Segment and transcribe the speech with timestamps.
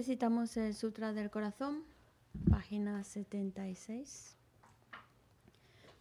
[0.00, 1.84] Recitamos el Sutra del Corazón,
[2.48, 4.34] página 76.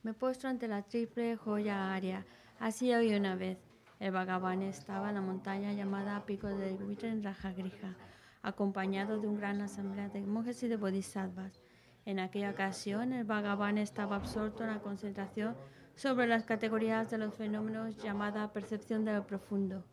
[0.04, 2.26] Me postro ante la triple joya aria.
[2.62, 3.58] Así hoy una vez.
[4.00, 7.98] El Bhagavan estaba en la montaña llamada Pico de Vitra en Rajagrija,
[8.42, 11.60] acompañado de una gran asamblea de monjes y de bodhisattvas.
[12.06, 15.58] En aquella ocasión, el Bhagavan estaba absorto en la concentración
[15.96, 19.84] sobre las categorías de los fenómenos llamada percepción de lo profundo.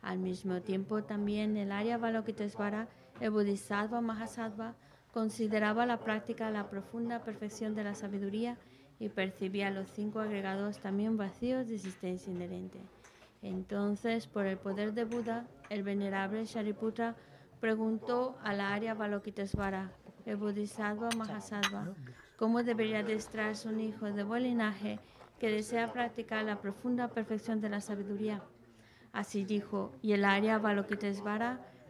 [0.00, 2.88] Al mismo tiempo, también el área Balokitesvara
[3.22, 4.74] el Bodhisattva Mahasattva
[5.12, 8.58] consideraba la práctica la profunda perfección de la sabiduría
[8.98, 12.80] y percibía los cinco agregados también vacíos de existencia inherente.
[13.40, 17.14] Entonces, por el poder de Buda, el venerable Shariputra
[17.60, 19.92] preguntó a la Arya Balokitesvara,
[20.26, 21.94] el Bodhisattva Mahasattva,
[22.36, 24.98] cómo debería adestrarse un hijo de buen linaje
[25.38, 28.42] que desea practicar la profunda perfección de la sabiduría.
[29.12, 31.71] Así dijo, y el Arya Balokitesvara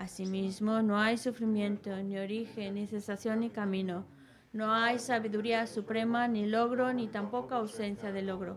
[0.00, 4.06] Asimismo, no hay sufrimiento, ni origen, ni cesación, ni camino.
[4.50, 8.56] No hay sabiduría suprema, ni logro, ni tampoco ausencia de logro.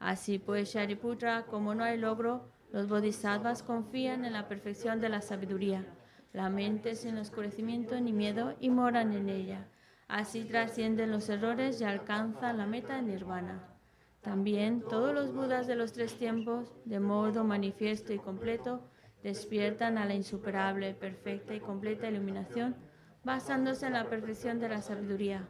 [0.00, 5.20] Así pues, Shariputra, como no hay logro, los bodhisattvas confían en la perfección de la
[5.20, 5.86] sabiduría.
[6.32, 9.68] La mente sin oscurecimiento ni miedo y moran en ella.
[10.08, 13.62] Así trascienden los errores y alcanzan la meta nirvana.
[14.22, 18.89] También todos los budas de los tres tiempos, de modo manifiesto y completo,
[19.22, 22.76] despiertan a la insuperable, perfecta y completa iluminación
[23.22, 25.46] basándose en la perfección de la sabiduría.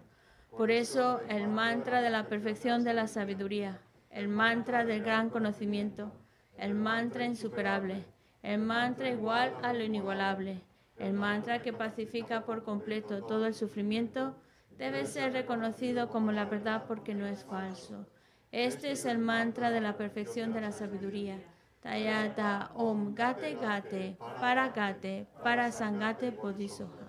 [0.57, 3.81] Por eso el mantra de la perfección de la sabiduría,
[4.11, 6.13] el mantra del gran conocimiento,
[6.57, 8.05] el mantra insuperable,
[8.43, 10.61] el mantra igual a lo inigualable,
[10.99, 14.35] el mantra que pacifica por completo todo el sufrimiento,
[14.77, 18.07] debe ser reconocido como la verdad porque no es falso.
[18.51, 21.39] Este es el mantra de la perfección de la sabiduría
[21.83, 27.09] Tayata Om Gate Gate Paragate Parasangate Bodhisoha.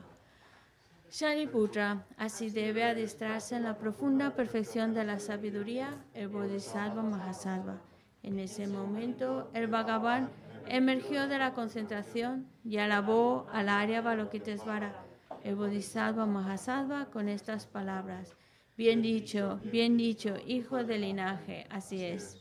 [1.11, 7.81] Shariputra, así debe adestrarse en la profunda perfección de la sabiduría el Bodhisattva Mahasattva.
[8.23, 10.29] En ese momento, el Bhagavan
[10.67, 14.93] emergió de la concentración y alabó al Arya Balokitesvara,
[15.43, 18.37] el Bodhisattva Mahasattva, con estas palabras.
[18.77, 22.40] Bien dicho, bien dicho, hijo del linaje, así es.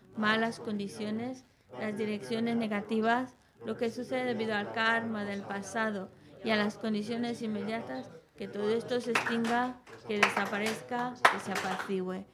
[0.17, 1.45] malas condiciones,
[1.79, 3.35] las direcciones negativas,
[3.65, 6.09] lo que sucede debido al karma del pasado
[6.43, 12.25] y a las condiciones inmediatas, que todo esto se extinga, que desaparezca, que se apacigüe.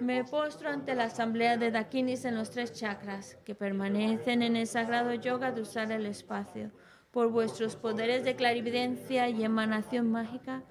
[0.00, 4.66] Me postro ante la asamblea de Dakinis en los tres chakras, que permanecen en el
[4.66, 6.70] sagrado yoga de usar el espacio.
[7.10, 10.62] Por vuestros poderes de clarividencia y emanación mágica,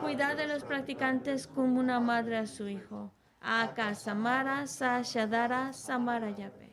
[0.00, 3.12] cuidad de los practicantes como una madre a su hijo.
[3.46, 6.66] Aka Samara Sashadara Samara Yape.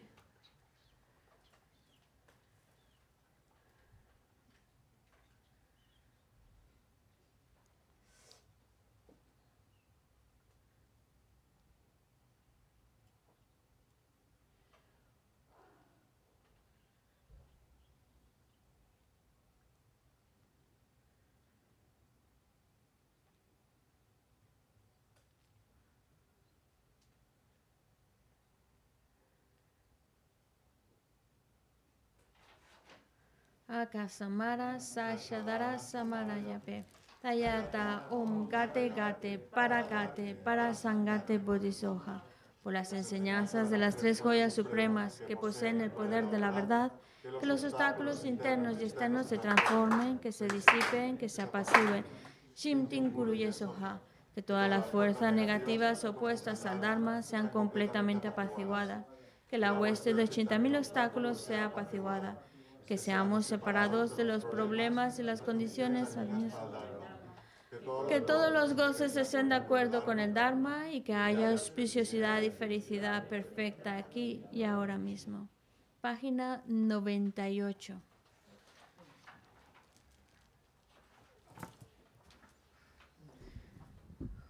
[33.73, 36.85] Akasamara Sashadara Samarayape.
[37.23, 42.23] Tayata Om Gate Gate Para Gate Para Sangate Bodhisoha.
[42.61, 46.91] Por las enseñanzas de las tres joyas supremas que poseen el poder de la verdad,
[47.39, 52.05] que los obstáculos internos y externos se transformen, que se disipen, que se apacigüen.
[52.55, 54.01] Shimtin Kuruyesoha.
[54.35, 59.03] Que todas las fuerzas negativas opuestas al Dharma sean completamente apaciguadas.
[59.47, 62.37] Que la hueste de 80.000 obstáculos sea apaciguada
[62.85, 66.17] que seamos separados de los problemas y las condiciones
[68.07, 72.49] que todos los goces estén de acuerdo con el Dharma y que haya auspiciosidad y
[72.51, 75.49] felicidad perfecta aquí y ahora mismo.
[76.01, 78.01] Página 98.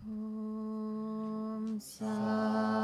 [0.06, 2.83] Om Saji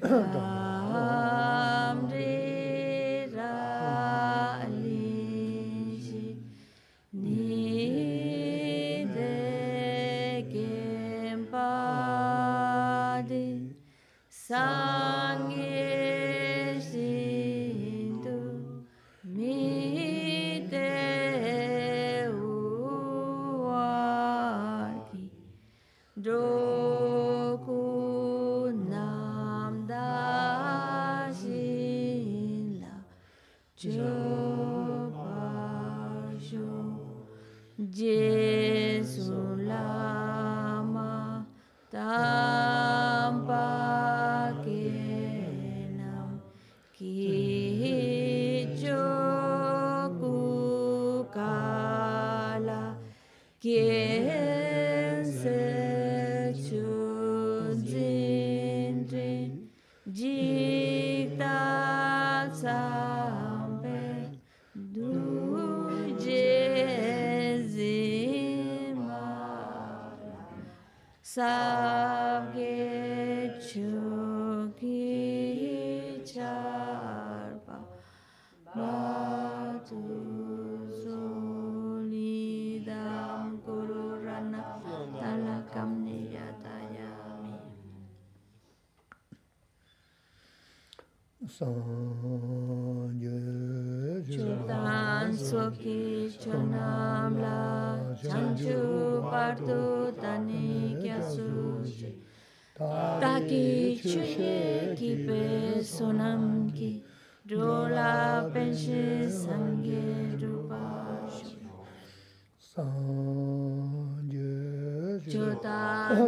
[0.00, 0.61] Dhamma.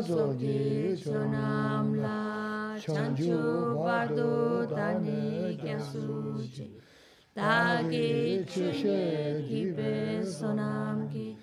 [0.03, 3.39] sogi chonam la chanchu
[3.85, 6.67] bardo dani kyasuji
[7.37, 9.01] dagi chushe
[9.49, 11.37] gibe sonam ki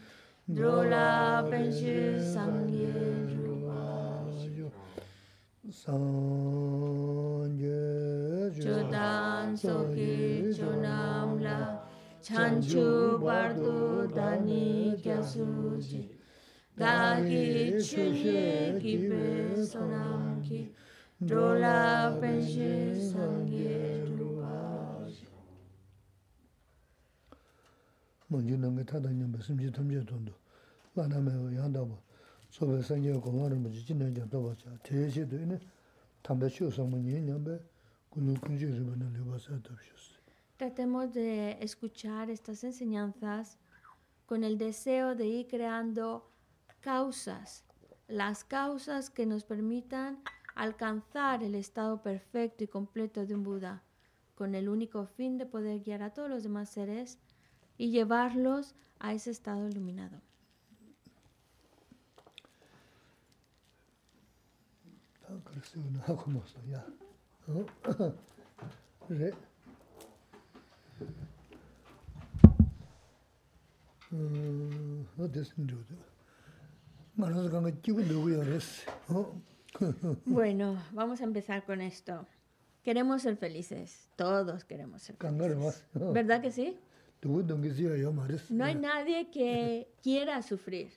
[0.48, 1.98] drola benji
[2.34, 2.94] sangye
[3.34, 4.70] ruwayo
[5.82, 7.82] sangye
[8.62, 11.58] chodan sogi chonam la
[12.22, 16.21] chanchu bardo dani kyasuji
[40.58, 43.58] Tratemos de escuchar estas enseñanzas
[44.26, 46.31] con el deseo de ir creando
[46.82, 47.64] causas,
[48.08, 50.22] las causas que nos permitan
[50.56, 53.84] alcanzar el estado perfecto y completo de un Buda,
[54.36, 57.20] con el único fin de poder guiar a todos los demás seres
[57.78, 60.20] y llevarlos a ese estado iluminado.
[80.26, 82.28] Bueno, vamos a empezar con esto.
[82.84, 85.48] Queremos ser felices, todos queremos ser felices.
[86.14, 86.78] ¿Verdad que sí?
[88.52, 90.92] No hay nadie que quiera sufrir.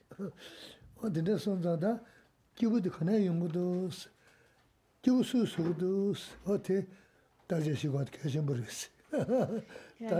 [9.97, 10.11] Claro.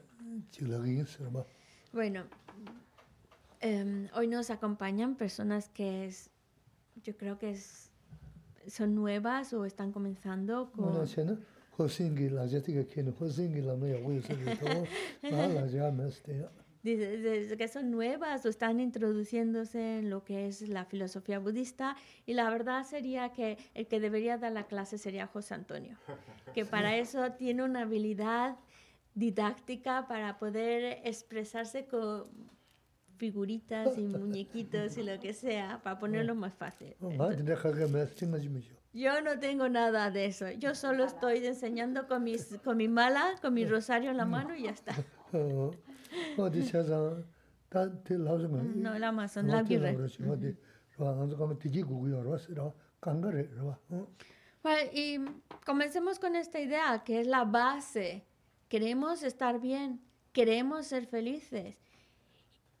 [1.92, 2.24] Bueno,
[3.60, 6.30] em, hoy nos acompañan personas que es,
[7.02, 7.90] yo creo que es,
[8.68, 10.92] son nuevas o están comenzando con...
[16.82, 22.34] Dice que son nuevas o están introduciéndose en lo que es la filosofía budista y
[22.34, 25.96] la verdad sería que el que debería dar la clase sería José Antonio,
[26.54, 28.56] que para eso tiene una habilidad
[29.18, 32.28] didáctica para poder expresarse con
[33.16, 36.94] figuritas y muñequitos y lo que sea, para ponerlo más fácil.
[37.00, 37.44] Entonces,
[38.92, 40.50] yo no tengo nada de eso.
[40.52, 44.54] Yo solo estoy enseñando con, mis, con mi mala, con mi rosario en la mano
[44.56, 44.94] y ya está.
[48.76, 49.96] no, la mazón, la guirre.
[54.92, 55.18] Y
[55.66, 58.27] comencemos con esta idea que es la base
[58.68, 60.00] queremos estar bien,
[60.32, 61.76] queremos ser felices.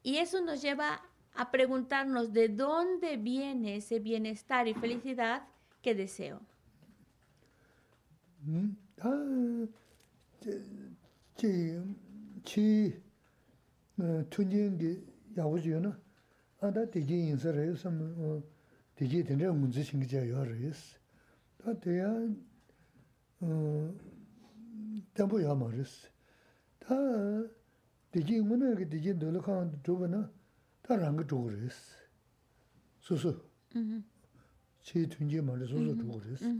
[0.02, 1.02] Y eso nos lleva
[1.34, 5.46] a preguntarnos de dónde viene ese bienestar y felicidad
[5.82, 6.40] que deseo.
[25.14, 26.06] tenpo yaa maa resi.
[26.80, 27.42] Taa
[28.12, 30.30] diji nguna ki diji ndola kaan dhruva na
[30.82, 31.94] taa ranga dhruva resi.
[33.00, 33.32] Susu.
[34.84, 36.50] Chi tunji maa resi susu dhruva resi.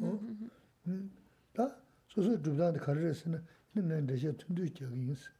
[1.53, 1.71] Taa
[2.07, 3.39] susu dhruva dhan kari resi na
[3.75, 5.31] nina dresha tundu ichagi yinsi.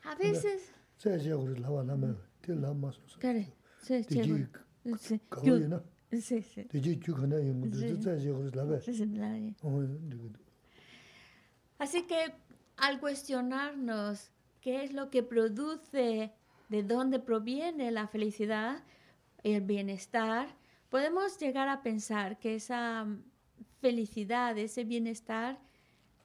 [0.00, 0.62] Habis is...
[0.98, 3.18] Tsaya chaya kuri lawa lama, te lama susu.
[3.18, 3.44] Kare,
[3.82, 4.46] tsaya chaya kuri.
[4.84, 5.82] Diji kawaii na.
[6.70, 8.80] Diji kyu khana yungu dhruva tsaya chaya kuri lawa.
[8.80, 8.80] Lava
[11.78, 12.34] Así que
[12.76, 14.30] al cuestionarnos
[14.60, 16.32] qué es lo que produce,
[16.68, 18.82] de dónde proviene la felicidad
[19.42, 20.48] el bienestar,
[20.90, 23.06] podemos llegar a pensar que esa
[23.80, 25.58] felicidad, ese bienestar,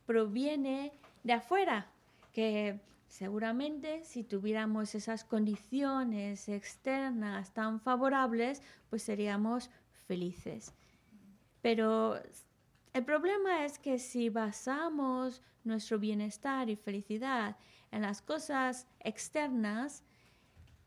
[0.06, 0.92] proviene
[1.24, 1.88] de afuera,
[2.34, 9.70] que seguramente si tuviéramos esas condiciones externas tan favorables, pues seríamos
[10.08, 10.74] felices.
[11.62, 12.20] Pero
[12.94, 17.58] el problema es que si basamos nuestro bienestar y felicidad
[17.92, 20.04] en las cosas externas,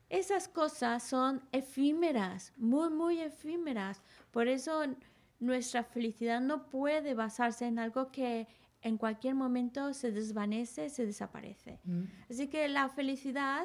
[0.08, 4.82] esas cosas son efímeras, muy, muy efímeras, Por eso
[5.40, 8.46] nuestra felicidad no puede basarse en algo que
[8.82, 11.80] en cualquier momento se desvanece, se desaparece.
[12.30, 13.64] Así que la felicidad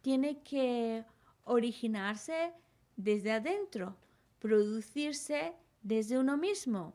[0.00, 1.04] tiene que
[1.44, 2.52] originarse
[2.96, 3.96] desde adentro,
[4.38, 6.94] producirse desde uno mismo,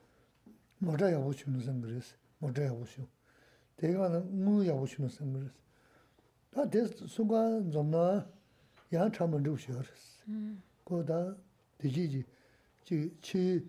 [0.80, 2.14] mo da ya bu chi no sang ge ris.
[2.40, 3.06] Mo da ya bu chi.
[3.76, 5.56] De ga na mu ya bu chi no sang ge ris.
[6.50, 8.26] Ta de su ga zom na
[8.90, 10.24] ya cha men ju xia ris.
[10.84, 11.34] Ko da
[11.78, 12.24] de ji ji
[12.84, 13.68] ji chi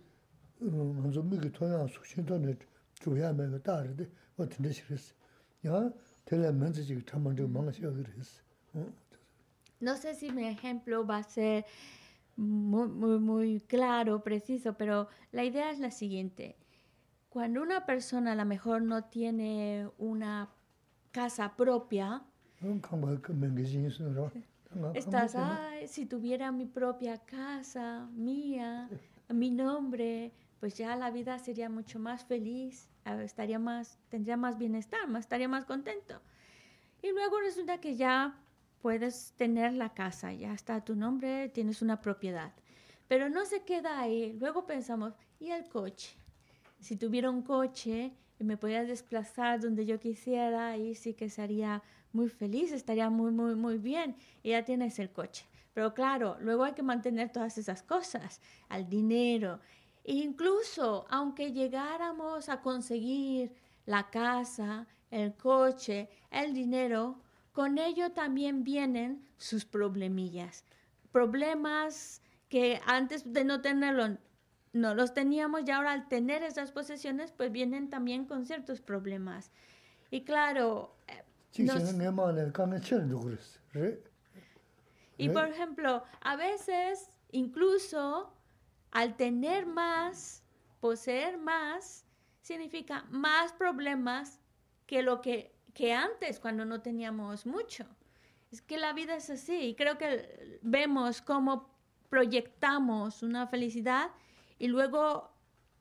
[0.59, 2.55] 먼저 미기 토야 수신도네
[2.95, 5.13] 주야 매가 다르데 어떤 데시랬어.
[5.67, 5.91] 야,
[6.25, 8.41] 텔레 mensaje 참만 좀 망하셔 그랬어.
[9.79, 11.65] No sé si mi ejemplo va a ser
[12.35, 16.55] muy, muy, muy claro, preciso, pero la idea es la siguiente.
[17.32, 20.50] Cuando una persona a lo mejor no tiene una
[21.12, 22.22] casa propia,
[24.92, 28.90] estás, ay, si tuviera mi propia casa, mía,
[29.30, 32.90] mi nombre, pues ya la vida sería mucho más feliz,
[33.22, 36.20] estaría más, tendría más bienestar, más, estaría más contento.
[37.00, 38.38] Y luego resulta que ya
[38.82, 42.52] puedes tener la casa, ya está tu nombre, tienes una propiedad.
[43.08, 44.36] Pero no se queda ahí.
[44.38, 46.21] Luego pensamos, ¿y el coche?
[46.82, 51.82] Si tuviera un coche y me podía desplazar donde yo quisiera, ahí sí que sería
[52.12, 54.16] muy feliz, estaría muy, muy, muy bien.
[54.42, 55.46] Y ya tienes el coche.
[55.72, 59.60] Pero claro, luego hay que mantener todas esas cosas, al dinero,
[60.04, 63.54] Incluso aunque llegáramos a conseguir
[63.86, 67.20] la casa, el coche, el dinero,
[67.52, 70.64] con ello también vienen sus problemillas.
[71.12, 74.18] Problemas que antes de no tenerlo
[74.72, 79.50] no los teníamos y ahora al tener esas posesiones pues vienen también con ciertos problemas.
[80.10, 80.96] Y claro...
[81.08, 81.22] Eh,
[85.18, 88.32] y por ejemplo, a veces incluso
[88.90, 90.42] al tener más,
[90.80, 92.04] poseer más,
[92.40, 94.40] significa más problemas
[94.86, 97.84] que lo que, que antes cuando no teníamos mucho.
[98.50, 101.70] Es que la vida es así y creo que vemos cómo
[102.10, 104.10] proyectamos una felicidad
[104.62, 105.28] y luego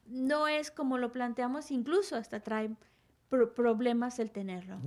[0.07, 2.75] no es como lo planteamos, incluso hasta trae
[3.55, 4.79] problemas el tenerlo.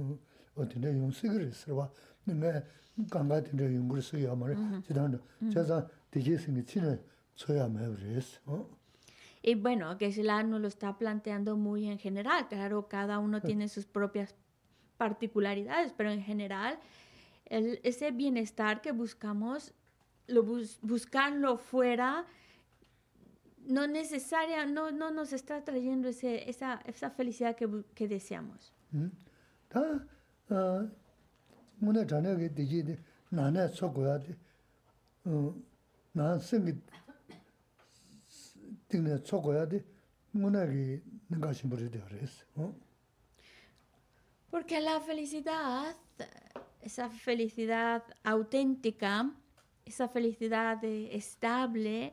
[9.42, 12.48] Y bueno, que la nos lo está planteando muy en general.
[12.48, 14.34] Claro, cada uno tiene sus propias
[14.96, 16.80] particularidades, pero en general
[17.44, 19.72] ese bienestar que buscamos,
[20.26, 20.42] lo
[20.82, 22.26] buscarlo fuera,
[23.66, 28.72] no necesaria, no, no nos está trayendo ese, esa, esa felicidad que, que deseamos.
[44.50, 45.96] Porque la felicidad,
[46.80, 49.32] esa felicidad auténtica,
[49.84, 52.12] esa felicidad estable,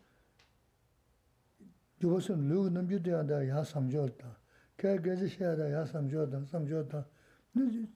[2.01, 4.25] gyubasun lugu namgyu diyada yaa samjodda,
[4.77, 7.05] kaya gaji shayada yaa samjodda, samjodda,
[7.55, 7.87] nu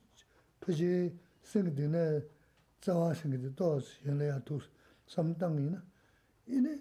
[0.60, 2.22] pachi singdi na
[2.80, 4.64] zawa singdi dos yinla yaa tus,
[5.06, 5.82] samdangi na,
[6.46, 6.80] ini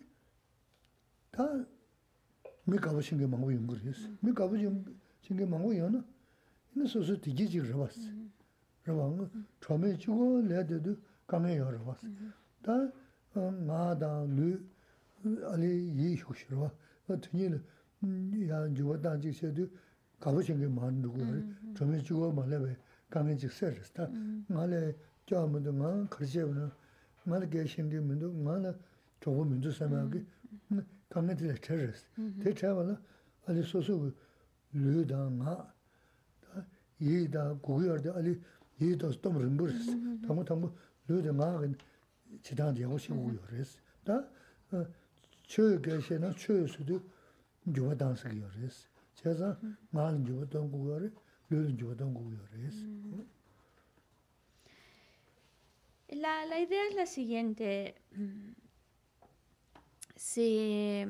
[1.32, 1.66] ta
[2.68, 4.56] mi gabu shingi mangu yungur yis, mi gabu
[5.22, 6.04] shingi mangu yungur,
[6.76, 7.98] ini susu digi jik rabas,
[8.86, 9.30] raba nga,
[9.62, 12.02] chome chigo laya dedu kange yaa rabas,
[12.62, 12.92] ta
[13.34, 14.62] nga da lu
[15.52, 16.72] ali yi shukush rabas,
[17.08, 17.62] tūñi
[18.50, 19.66] yā yuwa dāng jīg xē tū
[20.22, 21.42] kāpa xēngi mā ndu gu rī,
[21.78, 22.72] chōmi chūgō mā lē bē
[23.14, 24.08] kāngi jīg sē rī stā.
[24.50, 24.82] ngā lē
[25.26, 26.68] kia mā ndu ngā khar xē bā nā,
[27.26, 28.72] ngā lē kia xēngi mā ndu, ngā lē
[29.22, 30.22] chōgō mā ndu sā mā gī,
[31.12, 32.28] kāngi tī lē chē rī stā.
[32.42, 32.98] Tē chē bā nā,
[33.48, 34.10] alī sō sō gu
[34.82, 35.56] lū dā ngā,
[37.06, 38.36] yī dā gu gu yār dā alī
[38.82, 39.96] yī dā sō tōm rīmbu rī stā.
[40.26, 40.72] Tāngu tāngu
[41.10, 41.68] lū dā ngā gā
[42.42, 44.22] chī dāng dā yā gu xē gu yā rī stā.
[45.48, 47.00] Gā shē na chū yu sū dū
[47.78, 48.88] jūba dāng sī giyār rīs.
[49.22, 49.54] Chā sā
[49.94, 51.10] ngā lī jūba dāng gugiyār,
[51.52, 52.82] lū lī jūba dāng gugiyār rīs.
[56.16, 57.96] La, la idea es la siguiente.
[60.16, 61.06] Si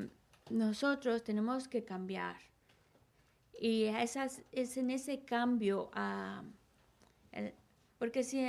[0.49, 2.37] nosotros tenemos que cambiar,
[3.59, 6.43] y esas, es en ese cambio, ah,
[7.31, 7.53] el-
[7.99, 8.43] porque si,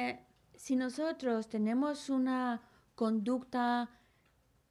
[0.57, 2.63] si nosotros tenemos una
[2.95, 3.91] conducta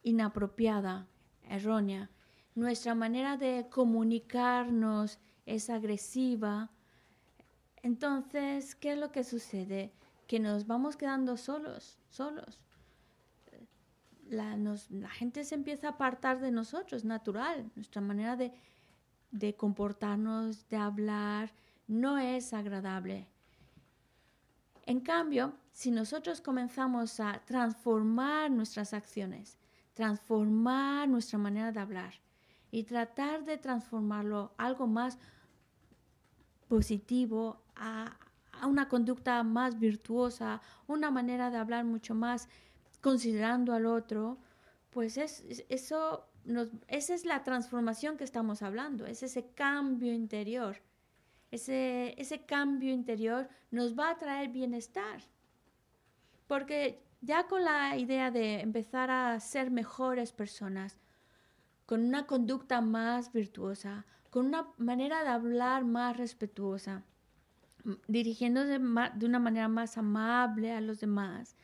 [0.06, 1.08] inapropiada,
[1.50, 2.10] errónea,
[2.54, 6.72] nuestra manera de comunicarnos es agresiva,
[7.86, 9.92] entonces, ¿qué es lo que sucede?
[10.26, 12.60] Que nos vamos quedando solos, solos.
[14.28, 14.58] La,
[15.10, 17.70] gente se empieza a apartar de nosotros, natural.
[17.76, 18.54] Nuestra manera de,
[19.30, 21.54] de comportarnos, de hablar,
[21.88, 23.28] no es agradable.
[24.88, 29.60] En cambio, si nosotros comenzamos a transformar nuestras acciones,
[29.96, 32.14] transformar nuestra manera de hablar
[32.72, 35.18] y tratar de transformarlo algo más
[36.68, 38.18] positivo, a,
[38.68, 42.48] una conducta más virtuosa, una manera de hablar mucho más
[43.02, 44.38] considerando al otro,
[44.92, 50.14] pues es, es- eso nos- esa es la transformación que estamos hablando, es ese cambio
[50.14, 50.78] interior.
[51.52, 55.22] Ese, ese cambio interior nos va a traer bienestar.
[56.48, 60.98] Porque ya con la idea de empezar a ser mejores personas,
[61.86, 67.04] con una conducta más virtuosa, con una manera de hablar más respetuosa,
[68.08, 71.56] dirigiéndose de una manera más amable a los demás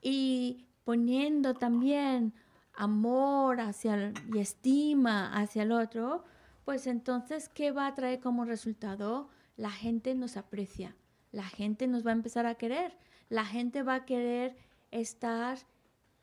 [0.00, 2.34] y poniendo también
[2.74, 6.24] amor hacia y estima hacia el otro,
[6.64, 9.28] pues entonces, ¿qué va a traer como resultado?
[9.56, 10.96] La gente nos aprecia,
[11.32, 12.96] la gente nos va a empezar a querer,
[13.28, 14.56] la gente va a querer
[15.00, 15.58] estar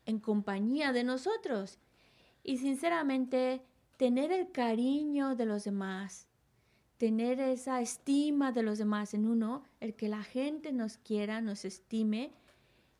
[0.05, 1.79] en compañía de nosotros.
[2.43, 3.61] Y sinceramente,
[3.97, 6.27] tener el cariño de los demás,
[6.97, 11.65] tener esa estima de los demás en uno, el que la gente nos quiera, nos
[11.65, 12.31] estime,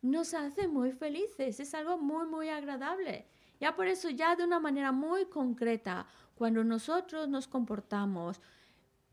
[0.01, 3.27] nos hace muy felices, es algo muy, muy agradable.
[3.59, 8.41] Ya por eso, ya de una manera muy concreta, cuando nosotros nos comportamos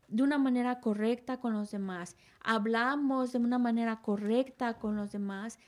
[0.07, 5.59] de una manera correcta con los demás, hablamos de una manera correcta con los demás,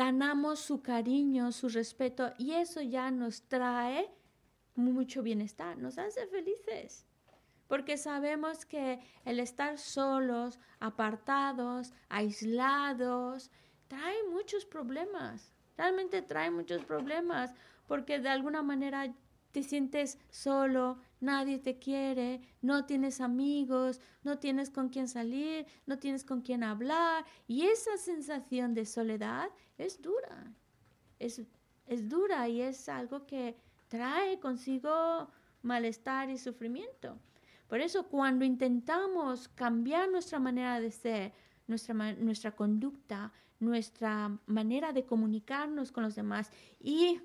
[0.00, 4.10] ganamos su cariño, su respeto y eso ya nos trae
[4.74, 7.04] mucho bienestar, nos hace felices.
[7.68, 13.50] Porque sabemos que el estar solos, apartados, aislados,
[13.88, 15.52] trae muchos problemas.
[15.76, 17.52] Realmente trae muchos problemas
[17.86, 19.14] porque de alguna manera
[19.52, 25.98] te sientes solo, nadie te quiere, no tienes amigos, no tienes con quién salir, no
[25.98, 27.24] tienes con quién hablar.
[27.46, 30.52] Y esa sensación de soledad es dura.
[31.18, 31.42] Es,
[31.86, 33.56] es dura y es algo que
[33.88, 35.30] trae consigo
[35.62, 37.18] malestar y sufrimiento.
[37.68, 41.32] Por eso cuando intentamos cambiar nuestra manera de ser,
[41.66, 47.20] nuestra, nuestra conducta, nuestra manera de comunicarnos con los demás y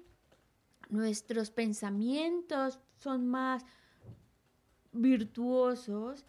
[0.90, 3.66] nuestros pensamientos son más
[4.92, 6.26] virtuosos,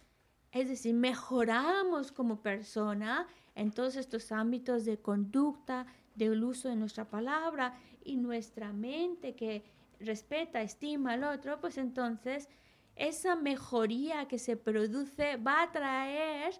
[0.51, 7.09] es decir, mejoramos como persona en todos estos ámbitos de conducta, del uso de nuestra
[7.09, 9.63] palabra y nuestra mente que
[9.99, 12.49] respeta, estima al otro, pues entonces
[12.95, 16.53] esa mejoría que se produce va a traer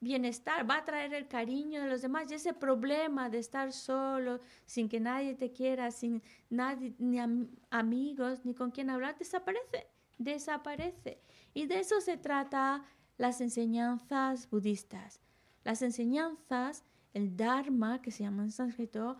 [0.00, 4.40] bienestar, va a traer el cariño de los demás y ese problema de estar solo,
[4.64, 9.86] sin que nadie te quiera, sin nadie, ni am- amigos, ni con quien hablar, desaparece,
[10.18, 11.20] desaparece.
[11.52, 12.84] Y de eso se trata
[13.18, 15.20] las enseñanzas budistas.
[15.64, 19.18] Las enseñanzas, el Dharma, que se llama en sánscrito,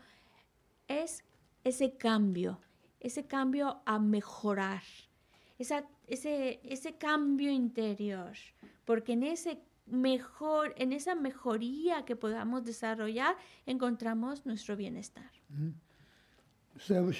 [0.89, 1.23] es
[1.65, 2.59] ese cambio,
[3.01, 4.83] ese cambio a mejorar,
[5.59, 8.33] esa- ese, ese cambio interior,
[8.87, 9.61] porque en ese
[9.91, 15.31] mejor, en esa mejoría que podamos desarrollar, encontramos nuestro bienestar.
[16.81, 17.13] sēbu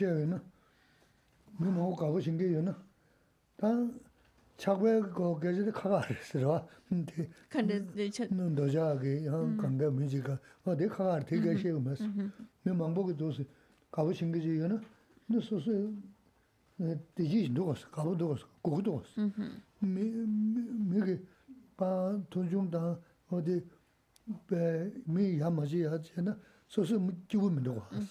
[21.81, 22.91] paa tunjung taa
[23.37, 23.57] odi
[25.15, 26.33] mii yaa maji yaa che na
[26.73, 26.95] soso
[27.29, 28.09] kiwi mendo waas.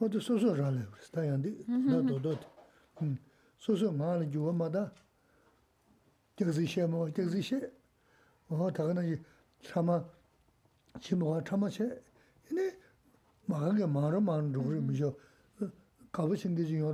[0.00, 1.50] Odi soso rale waas, taa yandi
[1.90, 2.46] na dodo ti.
[3.64, 4.88] Soso maa la kiwa maa taa
[6.36, 7.58] gyagzi she maa, gyagzi she.
[8.50, 9.02] Oha taga na
[9.66, 9.96] chama,
[11.00, 11.86] chima waa chama she.
[12.50, 12.66] Ini
[13.50, 15.10] maa ka maa ra maa rukri misho
[16.12, 16.92] kaba shingi zi yaa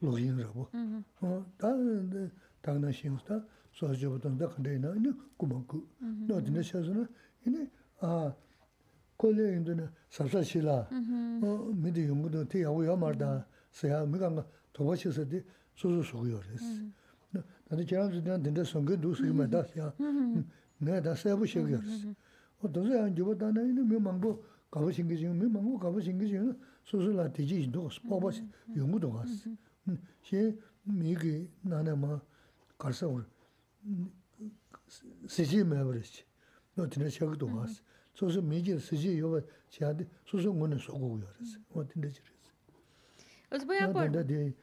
[0.00, 0.38] xe na suna yaa yaa maa rwa.
[0.38, 0.68] Ine lu go na da, lu yin ra bo.
[1.22, 2.30] O, da,
[2.60, 5.86] taga na xing sta, suwa xe budan da kanda ina, ine, kuma ku.
[6.00, 7.08] No, dina xe su na,
[7.46, 8.34] ine, a,
[9.16, 10.88] ko le yin du na, sabsa xe la,
[11.42, 14.28] o, mi di yungu du, ti yaa wu yaa maa da, sa yaa, mi ka
[14.30, 15.42] nga, toba xe sa di,
[15.74, 16.86] 소소 소고요 그랬어.
[17.66, 19.92] 나도 제가 그냥 된다 성게 두스기 말다 야.
[20.78, 22.14] 내가 다 세부 쉬고요 그랬어.
[22.62, 26.28] 어 도저히 안 집어 다나 있는 몇 망고 가고 신기 지금 몇 망고 가고 신기
[26.28, 26.54] 지금
[26.84, 28.30] 소소라 되지 도 스포버
[28.76, 29.50] 연구도 갔어.
[30.22, 32.20] 시 미기 나나 뭐
[32.78, 33.26] 가서 올
[35.28, 36.24] 시지 매버리지.
[36.74, 37.82] 너 진짜 저기도 갔어.
[38.14, 41.58] 소소 미기 시지 요가 제한테 소소 거는 소고요 그랬어.
[41.70, 42.34] 어 근데 그랬어.
[43.50, 44.54] Os voy a poner...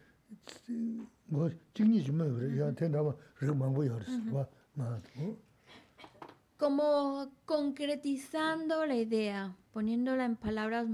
[6.57, 10.87] Como concretizando la idea, poniéndola en palabras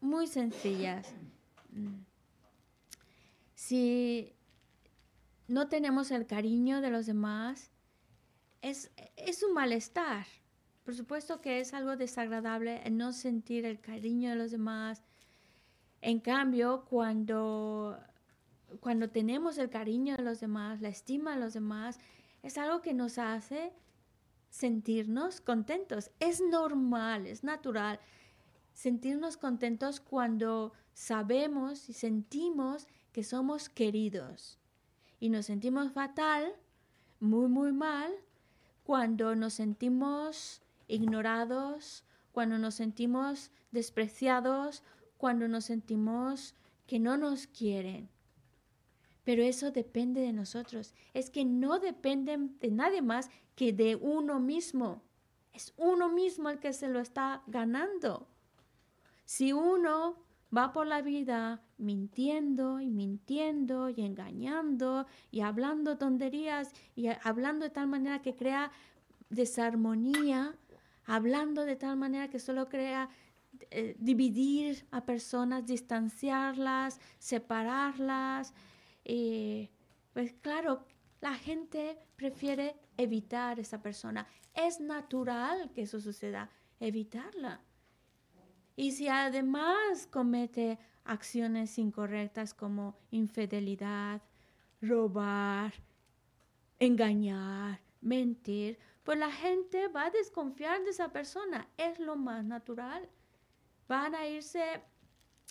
[0.00, 1.14] muy sencillas.
[3.69, 4.33] Si
[5.47, 7.69] no tenemos el cariño de los demás,
[8.63, 10.25] es, es un malestar.
[10.83, 15.03] Por supuesto que es algo desagradable el no sentir el cariño de los demás.
[16.01, 17.95] En cambio, cuando
[18.79, 21.99] cuando tenemos el cariño de los demás, la estima de los demás,
[22.41, 23.71] es algo que nos hace
[24.49, 26.09] sentirnos contentos.
[26.19, 27.99] Es normal, es natural
[28.73, 32.87] sentirnos contentos cuando sabemos y sentimos
[33.19, 34.57] que somos queridos.
[35.19, 36.55] Y nos sentimos fatal,
[37.19, 38.13] muy, muy mal,
[38.85, 44.83] cuando nos sentimos ignorados, cuando nos sentimos despreciados,
[45.17, 46.55] cuando nos sentimos
[46.87, 48.09] que no nos quieren.
[49.25, 50.93] Pero eso depende de nosotros.
[51.13, 55.03] Es que no depende de nadie más que de uno mismo.
[55.51, 58.29] Es uno mismo el que se lo está ganando.
[59.25, 60.23] Si uno
[60.55, 67.71] va por la vida mintiendo y mintiendo y engañando y hablando tonterías y hablando de
[67.71, 68.71] tal manera que crea
[69.29, 70.55] desarmonía,
[71.05, 73.09] hablando de tal manera que solo crea
[73.71, 78.53] eh, dividir a personas, distanciarlas, separarlas,
[79.05, 79.69] eh,
[80.13, 80.85] pues claro,
[81.21, 84.27] la gente prefiere evitar esa persona.
[84.53, 87.61] Es natural que eso suceda, evitarla.
[88.75, 94.21] Y si además comete acciones incorrectas como infidelidad,
[94.81, 95.73] robar,
[96.79, 101.67] engañar, mentir, pues la gente va a desconfiar de esa persona.
[101.77, 103.09] Es lo más natural.
[103.87, 104.81] Van a irse,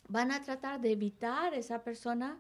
[0.09, 2.39] van a tratar de evitar esa persona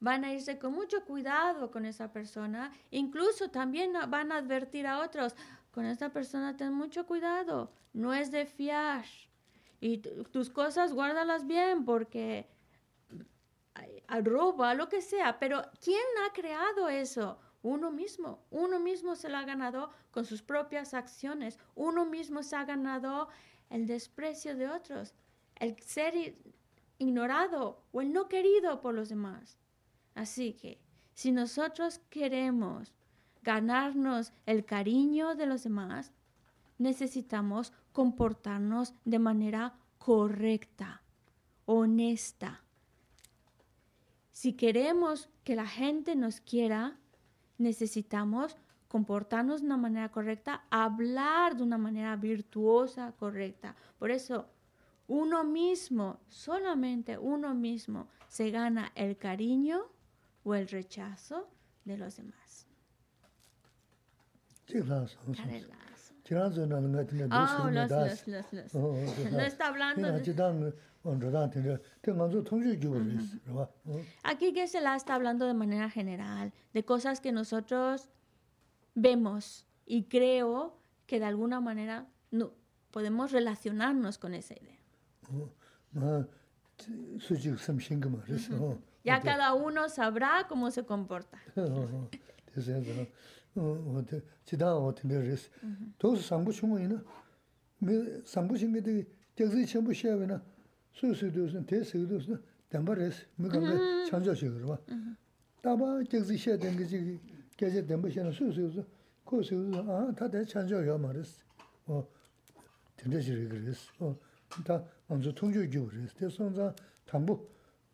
[0.00, 2.72] van a irse con mucho cuidado con esa persona.
[2.90, 5.34] Incluso también van a advertir a otros,
[5.72, 9.04] con esta persona ten mucho cuidado, no es de fiar.
[9.80, 12.48] Y tus cosas guárdalas bien porque
[14.22, 15.38] roba, lo que sea.
[15.38, 17.38] Pero ¿quién ha creado eso?
[17.62, 18.44] Uno mismo.
[18.50, 21.58] Uno mismo se lo ha ganado con sus propias acciones.
[21.74, 23.28] Uno mismo se ha ganado
[23.70, 25.14] el desprecio de otros,
[25.56, 26.36] el ser
[26.98, 29.58] ignorado o el no querido por los demás.
[30.14, 30.80] Así que
[31.14, 32.92] si nosotros queremos
[33.42, 36.12] ganarnos el cariño de los demás,
[36.78, 41.02] necesitamos comportarnos de manera correcta,
[41.66, 42.62] honesta.
[44.38, 46.96] Si queremos que la gente nos quiera,
[47.56, 53.74] necesitamos comportarnos de una manera correcta, hablar de una manera virtuosa, correcta.
[53.98, 54.48] Por eso,
[55.08, 59.80] uno mismo, solamente uno mismo, se gana el cariño
[60.44, 61.50] o el rechazo
[61.84, 62.68] de los demás.
[67.64, 67.90] Oh, los,
[68.28, 68.72] los, los.
[69.32, 70.22] No está hablando de...
[74.22, 78.08] Aquí que se la está hablando de manera general, de cosas que nosotros
[78.94, 82.52] vemos y creo que de alguna manera no,
[82.90, 84.78] podemos relacionarnos con esa idea.
[89.04, 91.38] Ya cada uno sabrá cómo se comporta.
[100.92, 104.08] su sikdusna, te sikdusna, tenpa resi, mika le ah.
[104.08, 104.78] chancho shikirwa.
[104.88, 105.12] Mm-hmm.
[105.62, 107.20] Taba kekzi she tenki chigi,
[107.56, 108.84] keche tenpa she na su sikdusna,
[109.24, 111.42] ko sikdusna, aha, ta te chancho yo ma resi,
[112.96, 113.88] tenpa shirikir resi,
[114.64, 116.74] ta anzu tongyo gyu resi, te sonza
[117.04, 117.38] tangbu,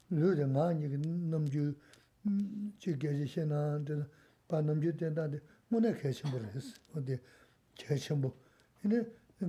[0.08, 1.74] lu de nga niki namgyu,
[2.78, 3.80] chi keche she na,
[4.46, 7.20] pa namgyu ten ta de, muna kechimbo resi, ode
[7.76, 8.34] kechimbo,
[8.82, 9.06] ine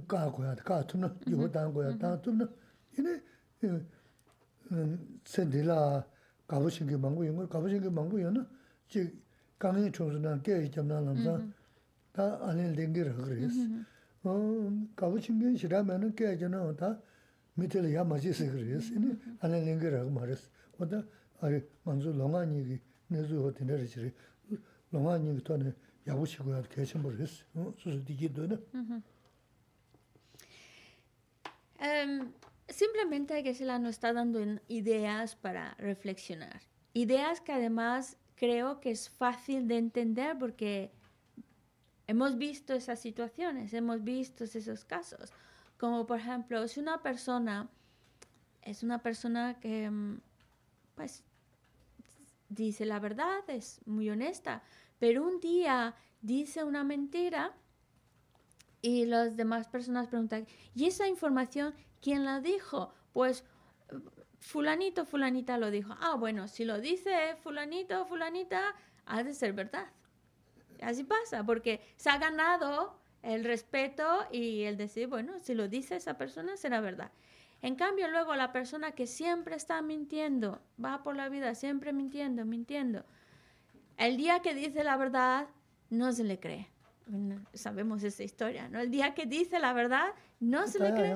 [0.07, 1.73] ka goya, ka tumna, yuwa tang mm-hmm.
[1.73, 2.21] goya, tang mm-hmm.
[2.21, 2.49] tumna,
[2.97, 3.21] ine
[5.25, 6.05] 센딜라
[6.47, 8.45] 가보신게 망고 이거 가보신게 망고 연은
[8.87, 9.11] 지
[9.57, 11.41] 강의 총수나 깨 있잖아 남자
[12.11, 13.59] 다 안에 댕기를 그랬어
[14.23, 16.99] 어 가보신게 싫으면은 깨 있잖아 다
[17.55, 21.03] 밑에 야 맞으세요 그랬어 이니 안에 댕기를 말했어 뭐다
[21.39, 24.11] 아니 만주 롱아니기 내주 호텔에 지리
[24.91, 25.73] 롱아니기 또는
[26.07, 28.57] 야구치고야 계신 버렸어 어 수수 되게 되네
[31.81, 32.33] 음
[32.69, 36.61] simplemente Geshe-la nos está dando ideas para reflexionar.
[36.93, 40.91] Ideas que además creo que es fácil de entender porque
[42.07, 45.31] hemos visto esas situaciones, hemos visto esos casos.
[45.77, 47.69] Como por ejemplo, si una persona
[48.61, 50.19] es una persona que mm,
[50.95, 51.23] pues
[52.49, 54.63] dice la verdad, es muy honesta,
[54.99, 57.53] pero un día dice una mentira
[58.81, 61.73] y las demás personas preguntan, ¿y esa información
[62.05, 62.93] quién la dijo?
[63.13, 63.43] Pues
[64.39, 65.95] fulanito, fulanita lo dijo.
[65.99, 68.75] Ah, bueno, si lo dice fulanito, fulanita,
[69.07, 69.87] ha de ser verdad.
[70.83, 75.95] Así pasa, porque se ha ganado el respeto y el decir, bueno, si lo dice
[75.95, 77.11] esa persona, será verdad.
[77.63, 82.45] En cambio, luego la persona que siempre está mintiendo, va por la vida siempre mintiendo,
[82.45, 83.03] mintiendo,
[83.97, 85.47] el día que dice la verdad,
[85.89, 86.69] no se le cree.
[87.07, 88.79] Bueno, Sabemos esa historia, ¿no?
[88.79, 91.11] El día que dice la verdad, no se le cree.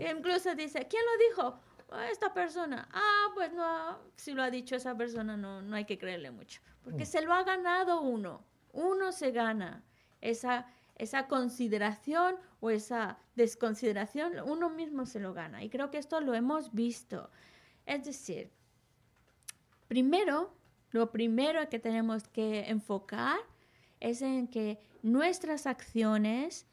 [0.00, 1.60] Incluso dice, ¿quién lo dijo?
[1.90, 2.88] "Ah, Esta persona.
[2.92, 6.60] Ah, pues no, si lo ha dicho esa persona, no, no hay que creerle mucho.
[6.84, 8.42] Porque se lo ha ganado uno.
[8.72, 9.82] Uno se gana
[10.20, 15.62] esa, esa consideración o esa desconsideración, uno mismo se lo gana.
[15.64, 17.30] Y creo que esto lo hemos visto.
[17.84, 18.50] Es decir,
[19.88, 20.52] primero,
[20.90, 23.38] lo primero que tenemos que enfocar
[24.00, 26.66] es en que nuestras acciones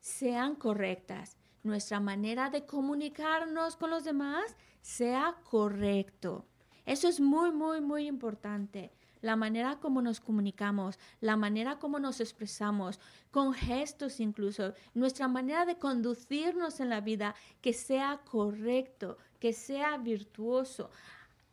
[0.00, 6.44] sean correctas, nuestra manera de comunicarnos con los demás sea correcto.
[6.84, 8.92] Eso es muy, muy, muy importante.
[9.22, 15.64] La manera como nos comunicamos, la manera como nos expresamos, con gestos incluso, nuestra manera
[15.64, 20.90] de conducirnos en la vida, que sea correcto, que sea virtuoso.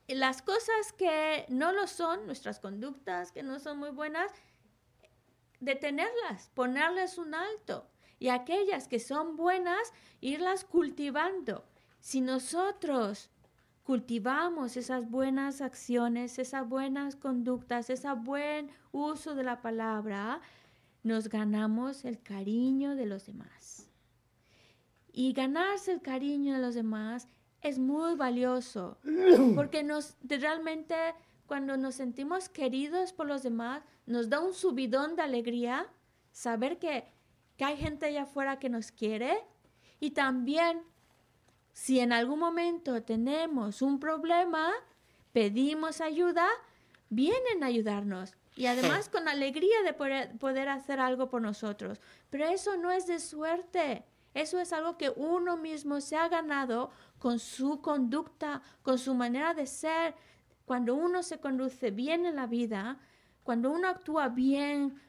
[0.10, 4.30] Las cosas que no lo son, nuestras conductas que no son muy buenas,
[5.62, 7.88] detenerlas, ponerles un alto.
[8.20, 11.66] Y aquellas que son buenas, irlas cultivando.
[12.02, 13.30] Si nosotros
[13.84, 20.42] cultivamos esas buenas acciones, esas buenas conductas, ese buen uso de la palabra,
[21.04, 23.90] nos ganamos el cariño de los demás.
[25.12, 27.28] Y ganarse el cariño de los demás
[27.62, 28.98] es muy valioso,
[29.56, 30.96] porque nos realmente
[31.52, 35.86] cuando nos sentimos queridos por los demás, nos da un subidón de alegría
[36.32, 37.04] saber que,
[37.58, 39.38] que hay gente allá afuera que nos quiere
[40.00, 40.82] y también
[41.74, 44.72] si en algún momento tenemos un problema,
[45.34, 46.48] pedimos ayuda,
[47.10, 48.34] vienen a ayudarnos.
[48.56, 52.00] Y además con alegría de poder, poder hacer algo por nosotros.
[52.30, 54.06] Pero eso no es de suerte.
[54.34, 59.54] Eso es algo que uno mismo se ha ganado con su conducta, con su manera
[59.54, 60.16] de ser.
[60.66, 63.00] Cuando uno se conduce bien en la vida,
[63.44, 65.02] cuando uno actúa bien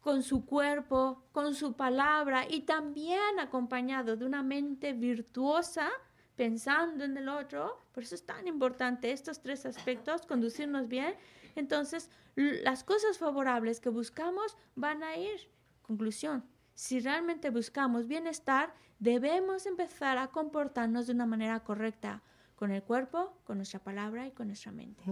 [0.00, 5.88] con su cuerpo, con su palabra y también acompañado de una mente virtuosa,
[6.36, 7.82] pensando en el otro.
[7.92, 11.14] Por eso es tan importante estos tres aspectos, conducirnos bien.
[11.56, 15.50] Entonces, las cosas favorables que buscamos van a ir.
[15.82, 22.22] Conclusión, si realmente buscamos bienestar, debemos empezar a comportarnos de una manera correcta
[22.58, 25.04] con el cuerpo, con nuestra palabra y con nuestra mente.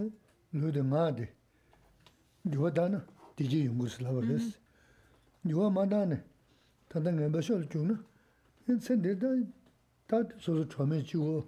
[0.52, 1.32] Lo de ngade.
[2.42, 3.06] Yo dana
[3.36, 4.58] tiji yungus la vales.
[5.44, 6.24] Yo madane.
[6.88, 8.02] Tanda ngamba shol chuna.
[8.68, 9.28] En sen de da
[10.08, 11.46] ta so so chome chi go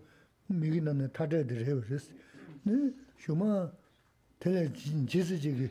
[0.49, 2.11] migi na ne ta de de re vales.
[2.65, 3.73] Ne shuma
[4.39, 5.69] tele jisi jigi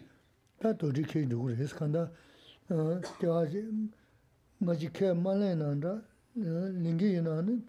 [0.60, 2.12] ta to ri ke du res kanda.
[2.68, 3.48] Te a
[4.60, 6.02] ma ji ke ma le na da
[6.36, 7.64] lingi na ne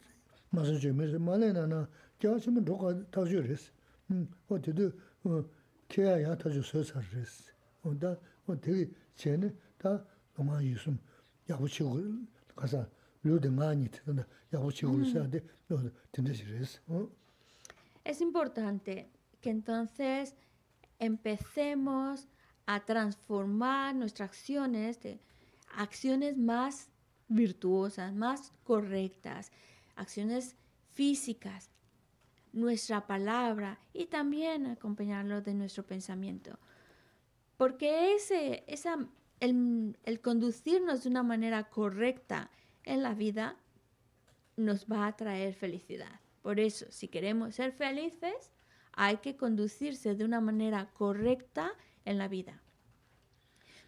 [0.50, 1.86] ma so je me ma le na na
[2.22, 3.70] ma dhoka tawshu res.
[5.24, 5.44] o
[5.88, 7.50] kaya ya tajo so sar res.
[7.84, 8.16] O da,
[8.46, 8.54] o
[10.60, 10.98] yusum,
[11.48, 12.00] yabu chigo,
[12.56, 12.88] kasa,
[13.24, 16.80] lu de nga nyi tena, yabu chigo sa de, no, tende si res.
[16.88, 17.10] O,
[18.04, 19.10] Es importante
[19.40, 20.34] que entonces
[20.98, 22.26] empecemos
[22.66, 25.20] a transformar nuestras acciones de
[25.76, 26.88] acciones más
[27.28, 29.52] virtuosas, más correctas,
[29.96, 30.56] acciones
[30.92, 31.70] físicas.
[32.52, 36.58] Nuestra palabra y también acompañarlo de nuestro pensamiento.
[37.56, 38.98] Porque ese, esa,
[39.40, 42.50] el, el conducirnos de una manera correcta
[42.84, 43.56] en la vida
[44.56, 46.20] nos va a traer felicidad.
[46.42, 48.52] Por eso, si queremos ser felices,
[48.92, 51.72] hay que conducirse de una manera correcta
[52.04, 52.60] en la vida.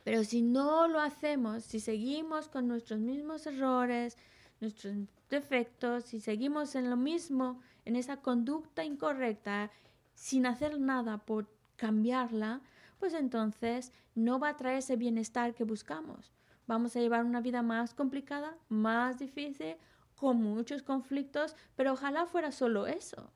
[0.05, 4.17] Pero si no lo hacemos, si seguimos con nuestros mismos errores,
[4.61, 4.95] nuestros
[5.29, 9.71] defectos, si seguimos en lo mismo, en esa conducta incorrecta,
[10.15, 12.61] sin hacer nada por cambiarla,
[12.99, 16.33] pues entonces no va a traer ese bienestar que buscamos.
[16.67, 19.77] Vamos a llevar una vida más complicada, más difícil,
[20.15, 23.33] con muchos conflictos, pero ojalá fuera solo eso.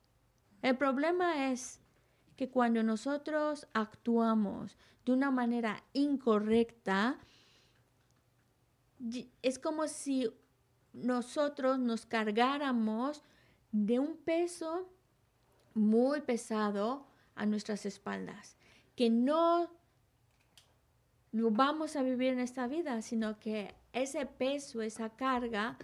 [0.61, 1.81] El problema es
[2.35, 7.17] que cuando nosotros actuamos de una manera incorrecta,
[9.41, 10.29] es como si
[10.93, 13.23] nosotros nos cargáramos
[13.75, 14.89] de un peso
[15.73, 17.05] muy pesado
[17.35, 18.55] a nuestras espaldas,
[18.95, 19.69] que no
[21.33, 25.77] lo vamos a vivir en esta vida, sino que ese peso, esa carga,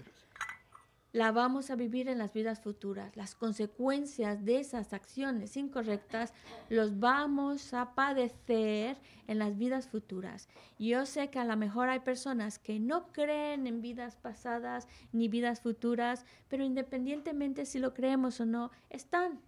[1.13, 3.15] la vamos a vivir en las vidas futuras.
[3.17, 6.33] Las consecuencias de esas acciones incorrectas
[6.69, 8.97] los vamos a padecer
[9.27, 10.47] en las vidas futuras.
[10.79, 15.27] Yo sé que a lo mejor hay personas que no creen en vidas pasadas ni
[15.27, 19.41] vidas futuras, pero independientemente si lo creemos o no, están.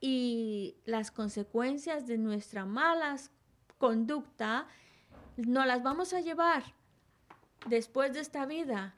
[0.00, 3.16] Y las consecuencias de nuestra mala
[3.78, 4.68] conducta
[5.36, 6.62] no las vamos a llevar
[7.66, 8.94] después de esta vida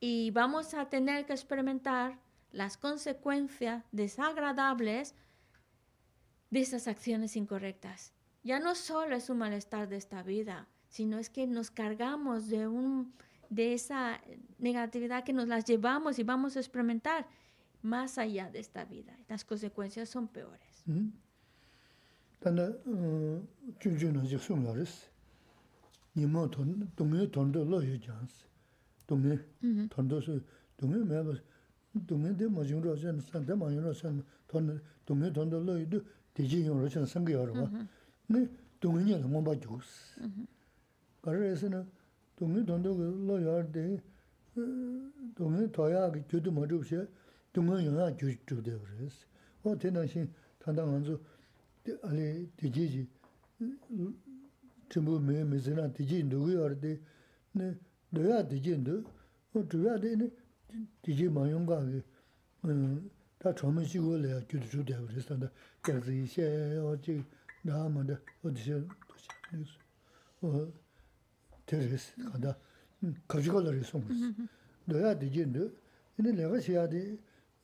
[0.00, 2.18] y vamos a tener que experimentar
[2.52, 5.14] las consecuencias desagradables
[6.50, 8.12] de esas acciones incorrectas.
[8.42, 12.66] Ya no solo es un malestar de esta vida, sino es que nos cargamos de,
[12.66, 13.12] un,
[13.50, 14.20] de esa
[14.58, 17.26] negatividad que nos las llevamos y vamos a experimentar
[17.82, 19.16] más allá de esta vida.
[19.28, 20.84] Las consecuencias son peores.
[20.86, 21.10] Mm-hmm.
[29.07, 29.37] 동네
[29.89, 30.39] 돈도서
[30.77, 31.33] 동네 매가
[32.07, 36.01] 동네데 마중으로 전 산데 마중으로 산 돈, 동네 돈도 넣어도
[36.33, 37.53] 대지용으로 전 생겨요.
[38.27, 38.49] 네,
[38.79, 40.21] 동네에 뭐 봐주스.
[41.21, 41.85] 그래서는
[42.35, 42.95] 동네 돈도
[43.27, 44.01] 넣어야 돼.
[45.35, 46.95] 동네 더야 그 교도 뭐 없이
[47.51, 49.25] 동네 영화 주주도 그래서
[49.63, 50.29] 어 대단히
[50.59, 51.19] 단단한 저
[52.03, 53.07] 아니 대지지
[54.89, 56.69] 전부 매 매스나 대지 누구야
[57.53, 57.75] 네
[58.14, 58.96] lōyā dījī ndō,
[59.54, 60.28] dhūyā dījī
[61.04, 62.00] dījī māyōng gā gī,
[63.38, 65.48] tā chōmī shī gō lēyā gyū dō chū dē wā rī sā ndā,
[65.84, 66.46] gyā zī xē
[66.78, 67.18] yō jī
[67.68, 69.78] nā mā dā, wā dī xē dō xē nī sō,
[70.42, 70.64] wā
[71.68, 72.54] tē rī sī kā dā,
[73.28, 74.48] kā chī gō lā rī sōng sī.
[74.88, 75.68] Lōyā dījī ndō,
[76.18, 77.04] inī lēgā xī yā dī,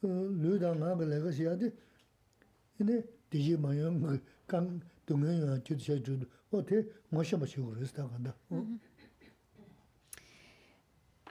[0.05, 1.73] lōyā dā ngā gā lēgā xī yā dī,
[2.85, 3.01] inī
[3.33, 4.19] dījī māyōng gā
[4.53, 4.71] kāng
[5.09, 7.89] dōngyā yō gyū dhī xē chū dō, wā tē ngā xē mā xī gō rī
[7.89, 8.33] sā ndā.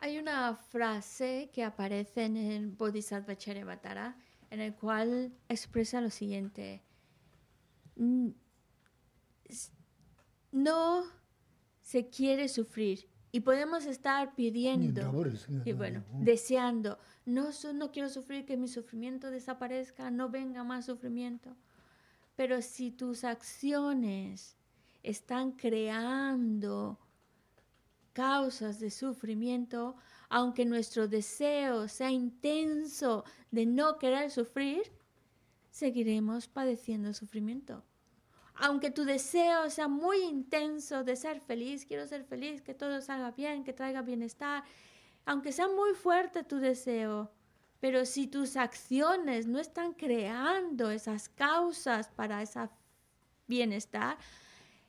[0.04, 4.18] Hay una frase que aparece en el Bodhisattva Charyavatara
[4.50, 6.84] en el cual expresa lo siguiente.
[10.52, 11.04] No
[11.80, 15.10] se quiere sufrir y podemos estar pidiendo
[15.64, 21.56] y bueno, deseando, no, no quiero sufrir, que mi sufrimiento desaparezca, no venga más sufrimiento.
[22.36, 24.58] Pero si tus acciones
[25.02, 27.00] están creando
[28.14, 29.96] causas de sufrimiento,
[30.30, 34.84] aunque nuestro deseo sea intenso de no querer sufrir,
[35.70, 37.84] seguiremos padeciendo sufrimiento.
[38.56, 43.32] Aunque tu deseo sea muy intenso de ser feliz, quiero ser feliz, que todo salga
[43.32, 44.64] bien, que traiga bienestar,
[45.26, 47.32] aunque sea muy fuerte tu deseo,
[47.80, 52.70] pero si tus acciones no están creando esas causas para ese
[53.48, 54.18] bienestar,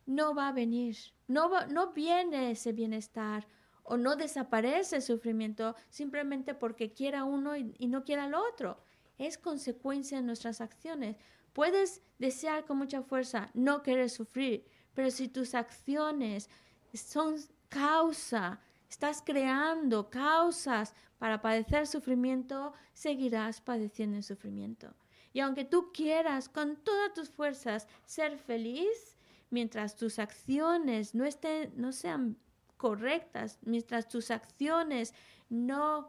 [0.07, 0.97] no va a venir,
[1.27, 3.47] no, no viene ese bienestar
[3.85, 8.79] o no desaparece el sufrimiento simplemente porque quiera uno y, no quiera el otro.
[9.18, 11.16] Es consecuencia de nuestras acciones.
[11.53, 16.49] Puedes desear con mucha fuerza no querer sufrir, pero si tus acciones
[16.95, 17.37] son
[17.68, 24.95] causa, estás creando causas para padecer sufrimiento, seguirás padeciendo sufrimiento.
[25.33, 29.13] Y aunque tú quieras con todas tus fuerzas ser feliz,
[29.55, 32.36] mientras tus acciones no, estén, no sean
[32.76, 35.14] correctas, mientras tus acciones
[35.48, 36.09] no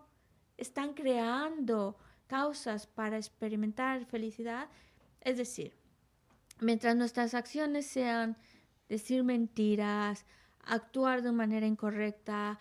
[0.58, 4.68] están creando causas para experimentar felicidad,
[5.22, 5.74] es decir,
[6.60, 8.36] mientras nuestras acciones sean
[8.90, 10.26] decir mentiras,
[10.64, 12.58] actuar de manera incorrecta,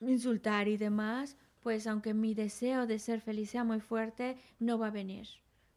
[0.00, 4.86] insultar y demás, pues aunque mi deseo de ser feliz sea muy fuerte, no va
[4.86, 5.26] a venir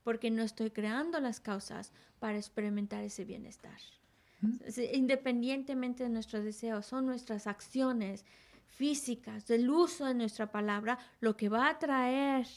[0.09, 3.79] porque no estoy creando las causas para experimentar ese bienestar.
[4.91, 8.25] Independientemente de nuestros deseos, son nuestras acciones
[8.69, 12.47] físicas, del uso de nuestra palabra, lo que va a traer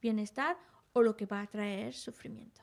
[0.00, 0.56] bienestar
[0.94, 2.62] o lo que va a traer sufrimiento.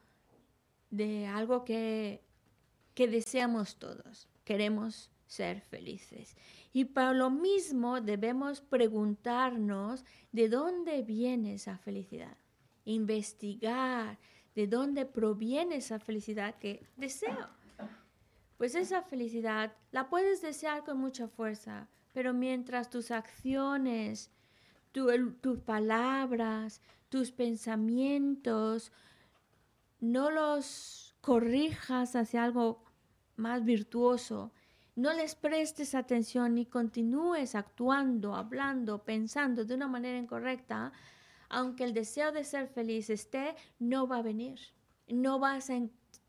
[0.91, 2.21] de algo que,
[2.93, 6.35] que deseamos todos queremos ser felices.
[6.73, 12.35] Y para lo mismo debemos preguntarnos de dónde viene esa felicidad,
[12.85, 14.19] investigar
[14.55, 17.47] de dónde proviene esa felicidad que deseo.
[18.57, 24.29] Pues esa felicidad la puedes desear con mucha fuerza, pero mientras tus acciones,
[24.91, 28.91] tus palabras, tus pensamientos,
[30.01, 32.83] no los corrijas hacia algo
[33.37, 34.51] más virtuoso,
[34.95, 40.91] no les prestes atención y continúes actuando, hablando, pensando de una manera incorrecta,
[41.47, 44.59] aunque el deseo de ser feliz esté, no va a venir.
[45.07, 45.79] No vas a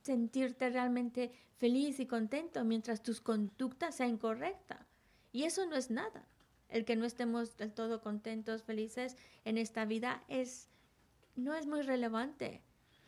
[0.02, 4.86] sentirte realmente feliz y contento mientras tus conductas sean incorrectas.
[5.32, 6.26] Y eso no es nada.
[6.68, 10.68] El que no estemos del todo contentos, felices en esta vida es
[11.36, 12.62] no es muy relevante.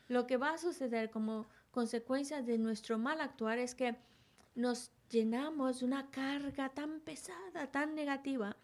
[0.09, 3.97] Lo que va a suceder como consecuencia de nuestro mal actuar es que
[4.55, 8.57] nos llenamos de una carga tan pesada, tan negativa,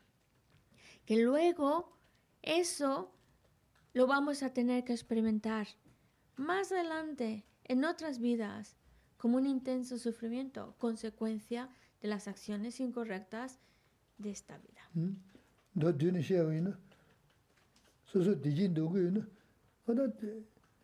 [1.04, 1.96] que luego
[2.42, 3.12] eso
[3.92, 5.66] lo vamos a tener que experimentar
[6.36, 8.76] más adelante en otras vidas
[9.16, 11.68] como un intenso sufrimiento, consecuencia
[12.00, 13.58] de las acciones incorrectas
[14.18, 14.88] de esta vida.
[14.94, 15.10] ¿Mm?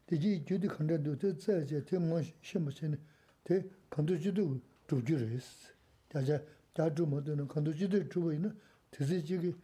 [0.05, 2.97] 대지 주디 컨데도 저저 저뭐 심무신
[3.43, 5.73] 대 컨도지도 주주레스
[6.09, 6.43] 자자
[6.73, 8.57] 자주 모드는 컨도지도 주고 있는
[8.91, 9.55] 대세지기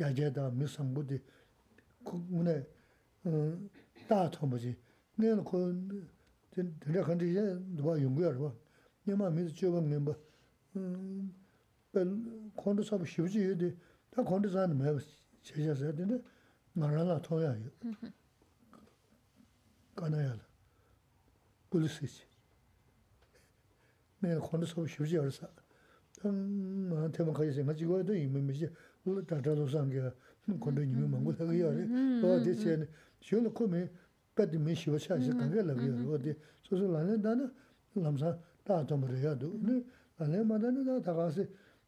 [0.00, 1.20] 야제다 미상부디
[2.04, 2.66] 국문에
[3.24, 3.58] 어
[4.08, 4.76] 다토뭐지
[5.16, 6.08] 내가 그
[6.86, 7.40] 내가 근데 이제
[7.74, 8.52] 누가 연구야 봐
[9.04, 10.14] 내가 미스 줘본 멤버
[10.76, 11.34] 음
[12.56, 13.74] 컨도 사부 쉬우지 이데
[14.10, 14.96] 다 컨도 사는 매
[15.42, 16.22] 제자서 되는데
[16.72, 17.56] 말하나 통해요
[19.96, 20.36] 까나야
[21.70, 22.24] 불스지
[24.20, 25.48] 내가 혼자서 쉬지 않았어
[26.24, 28.68] 음 나한테만 가지 생각지고도 이미 미지
[29.04, 30.00] 우리 다다도 상게
[30.60, 31.68] 건도 님이 먹고 하고요
[32.24, 32.88] 어 대체
[33.20, 33.90] 쉬는 코메
[34.34, 37.52] 빼도 미 쉬어 차지 간게 라고요 어디 소소 나는 나는
[37.94, 39.84] 남사 다좀 그래야도 네
[40.18, 41.44] 안에 마다는 다 다가서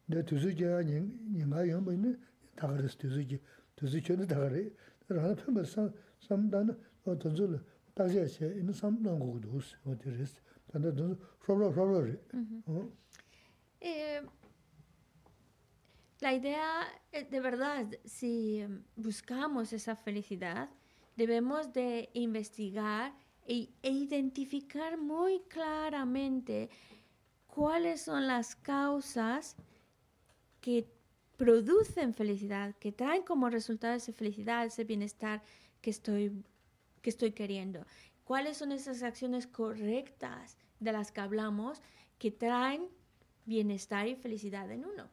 [0.06, 2.16] 내 두수제 아닌 인가 연보이네
[2.56, 3.40] 다 그랬어 두수제
[3.76, 4.70] 두수제는 다 그래
[5.06, 5.64] 그러나 편을
[7.98, 10.26] 삼 삼다는 어 던질
[16.20, 18.64] la idea, eh, de verdad, si
[18.96, 20.70] buscamos esa felicidad,
[21.16, 23.14] debemos de investigar
[23.46, 26.70] e, e identificar muy claramente
[27.46, 29.54] cuáles son las causas
[30.60, 30.88] que
[31.36, 35.42] producen felicidad, que traen como resultado esa felicidad, ese bienestar
[35.82, 36.32] que estoy
[37.01, 37.85] que estoy queriendo.
[38.23, 41.81] ¿Cuáles son esas acciones correctas de las que hablamos
[42.17, 42.87] que traen
[43.45, 45.09] bienestar y felicidad en uno?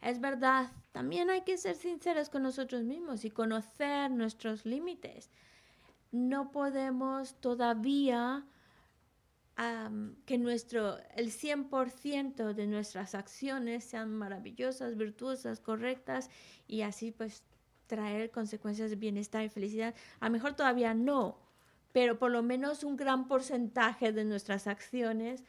[0.00, 5.30] Es verdad, también hay que ser sinceros con nosotros mismos y conocer nuestros límites.
[6.10, 8.46] No podemos todavía
[10.24, 16.30] que nuestro, el 100% de nuestras acciones sean maravillosas, virtuosas, correctas
[16.66, 17.44] y así pues
[17.90, 19.94] traer consecuencias de bienestar y felicidad.
[20.20, 21.38] A lo mejor todavía no,
[21.92, 25.42] pero por lo menos un gran porcentaje de nuestras acciones,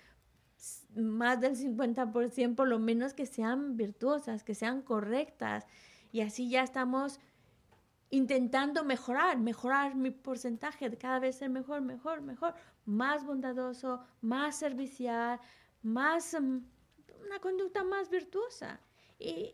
[0.96, 5.68] más del 50% por lo menos que sean virtuosas, que sean correctas.
[6.12, 7.20] Y así ya estamos
[8.10, 14.56] intentando mejorar, mejorar mi porcentaje, de cada vez ser mejor, mejor, mejor, más bondadoso, más
[14.56, 15.40] servicial,
[15.84, 16.58] más, mm,
[17.26, 18.80] una conducta más virtuosa.
[19.20, 19.54] Y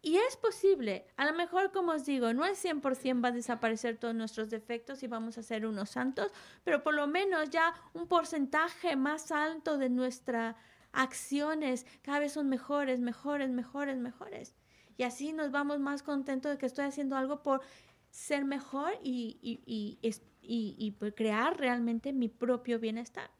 [0.00, 3.98] Y es posible, a lo mejor como os digo, no es 100% va a desaparecer
[3.98, 6.32] todos nuestros defectos y vamos a ser unos santos,
[6.62, 10.54] pero por lo menos ya un porcentaje más alto de nuestras
[10.92, 14.54] acciones cada vez son mejores, mejores, mejores, mejores.
[14.96, 17.60] Y así nos vamos más contentos de que estoy haciendo algo por
[18.10, 19.98] ser mejor y, y, y,
[20.40, 23.30] y crear realmente mi propio bienestar.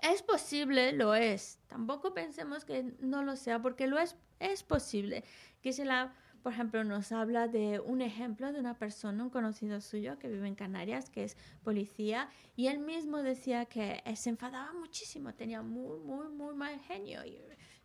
[0.00, 1.60] Es posible, lo es.
[1.66, 4.16] Tampoco pensemos que no lo sea, porque lo es
[4.52, 5.24] es posible.
[5.62, 9.80] Que se la, por ejemplo, nos habla de un ejemplo de una persona, un conocido
[9.80, 14.72] suyo que vive en Canarias, que es policía, y él mismo decía que se enfadaba
[14.74, 17.38] muchísimo, tenía muy, muy, muy mal genio y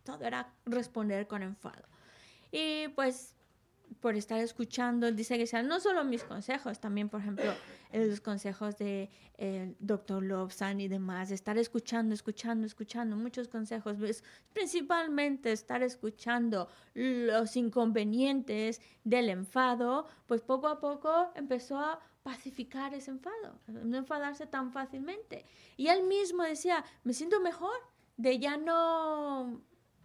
[0.04, 1.88] todo era responder con enfado.
[2.52, 3.36] Y pues
[4.00, 7.52] por estar escuchando, dice que sean no solo mis consejos, también, por ejemplo,
[7.92, 13.96] los consejos de eh, doctor Lobsan y demás, estar escuchando, escuchando, escuchando, muchos consejos,
[14.52, 23.10] principalmente estar escuchando los inconvenientes del enfado, pues poco a poco empezó a pacificar ese
[23.10, 25.44] enfado, no enfadarse tan fácilmente.
[25.76, 27.74] Y él mismo decía, me siento mejor
[28.16, 29.62] de ya no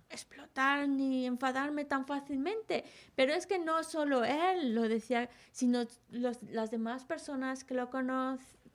[0.10, 2.84] explotar ni enfadarme tan fácilmente.
[3.16, 7.90] Pero es que no solo él lo decía, sino las demás personas que lo,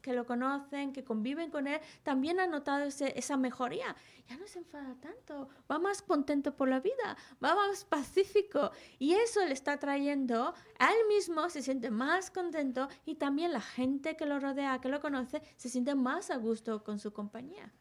[0.01, 3.95] que lo conocen, que conviven con él, también han notado esa mejoría.
[4.29, 8.71] Ya no se enfada tanto, va más contento por la vida, va más pacífico.
[8.99, 13.61] Y eso le está trayendo, a él mismo se siente más contento y también la
[13.61, 17.73] gente que lo rodea, que lo conoce, se siente más a gusto con su compañía.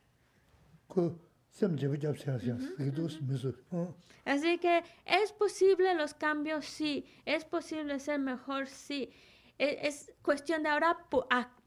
[4.26, 7.06] Así que es posible los cambios, sí.
[7.26, 9.10] Es posible ser mejor, sí.
[9.58, 10.97] E, es, cuestión de ahora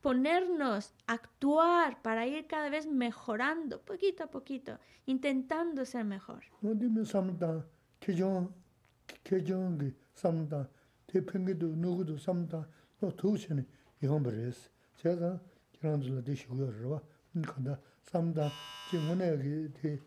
[0.00, 6.44] ponernos, actuar para ir cada vez mejorando, poquito a poquito, intentando ser mejor.
[18.03, 18.49] 삼다
[18.89, 19.99] 지문에 그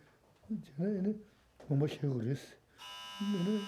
[0.77, 1.15] 제네
[1.69, 2.55] 뭐 쉬고리스
[3.45, 3.61] 네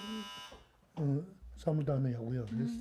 [0.96, 1.24] 어,
[1.56, 2.46] 삼다는 야고요.
[2.50, 2.72] 그래서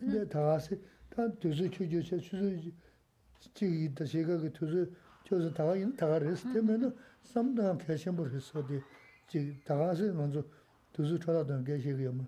[0.00, 0.76] 네, 다가서
[1.10, 2.70] 다 두수 추주셔 추수
[3.54, 4.90] 지기 다시가 그 두수
[5.24, 6.90] 저서 다가 있는 다가르스 때문에
[7.22, 8.80] 삼다 계신 분 했어디
[9.28, 10.44] 지 다가서 먼저
[10.92, 12.12] 두수 쳐다던 계시고요.
[12.12, 12.26] 뭐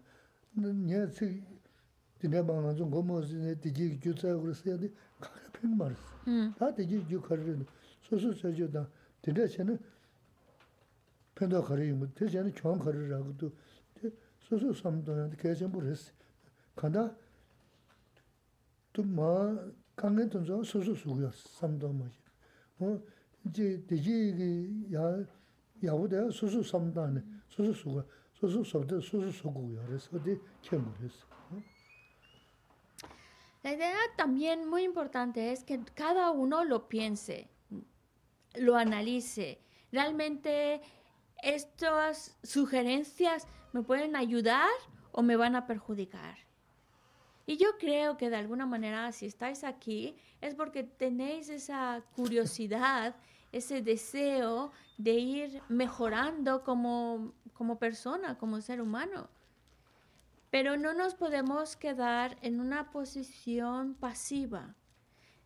[0.54, 1.42] 네, 지
[2.18, 4.90] 디네 방은 좀 고모스 디지 주자 그랬어야 돼.
[5.20, 6.02] 가게 팽 말았어.
[6.58, 7.64] 다 디지 주 가르는
[8.12, 8.88] 소소 저저다
[9.22, 9.78] 되려서는
[11.34, 13.52] 편도 거리 뭐 되잖아 총 거리라고도
[14.40, 16.12] 소소 삼도한테 계속 물었어
[16.74, 17.14] 간다
[18.92, 22.18] 또뭐 강에 던져 소소 수고야 삼도 뭐지
[22.80, 23.00] 어
[23.46, 25.24] 이제 되지 야
[25.84, 28.02] 야보다 소소 삼다네 소소 수고
[28.34, 31.28] 소소 소도 소소 수고야 그래서 어디欠물었어
[33.64, 37.48] La idea también muy importante es que cada uno lo piense.
[38.55, 39.59] lo analice.
[39.91, 40.81] Realmente
[41.41, 44.69] estas sugerencias me pueden ayudar
[45.11, 46.37] o me van a perjudicar.
[47.45, 53.15] Y yo creo que de alguna manera si estáis aquí es porque tenéis esa curiosidad,
[53.51, 59.29] ese deseo de ir mejorando como, como persona, como ser humano.
[60.49, 64.75] Pero no nos podemos quedar en una posición pasiva.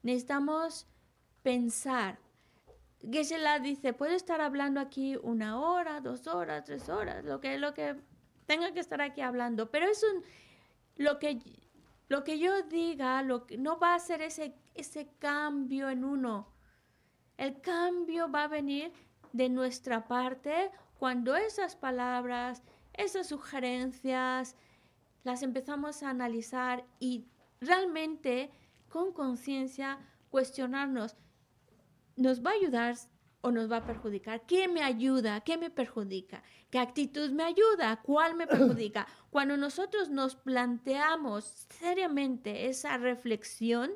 [0.04, 0.86] Necesitamos
[1.42, 2.20] pensar,
[3.02, 7.74] Geshe-la dice, puedo estar hablando aquí una hora, dos horas, tres horas, lo que, lo
[7.74, 7.96] que
[8.46, 10.24] tenga que estar aquí hablando, pero es un,
[10.96, 11.40] lo que,
[12.08, 16.52] lo que yo diga, lo que, no va a ser ese, ese cambio en uno.
[17.38, 18.92] El cambio va a venir
[19.32, 24.56] de nuestra parte cuando esas palabras, esas sugerencias,
[25.24, 27.26] las empezamos a analizar y
[27.60, 28.50] realmente
[28.90, 31.16] con conciencia cuestionarnos,
[32.18, 32.96] ¿nos va a ayudar
[33.42, 34.46] o nos va a perjudicar?
[34.46, 35.42] ¿Qué me ayuda?
[35.42, 36.44] ¿Qué me perjudica?
[36.70, 38.02] ¿Qué actitud me ayuda?
[38.02, 39.08] ¿Cuál me perjudica?
[39.30, 43.92] Cuando nosotros nos planteamos seriamente esa reflexión,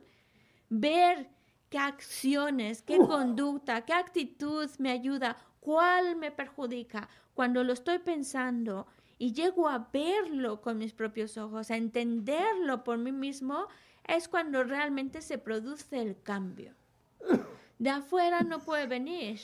[0.70, 1.30] ver
[1.70, 8.88] qué acciones, qué conducta, qué actitud me ayuda, cuál me perjudica, cuando lo estoy pensando
[9.18, 13.68] y llego a verlo con mis propios ojos, a entenderlo por mí mismo,
[14.06, 16.74] es cuando realmente se produce el cambio
[17.82, 19.42] de afuera no puede venir.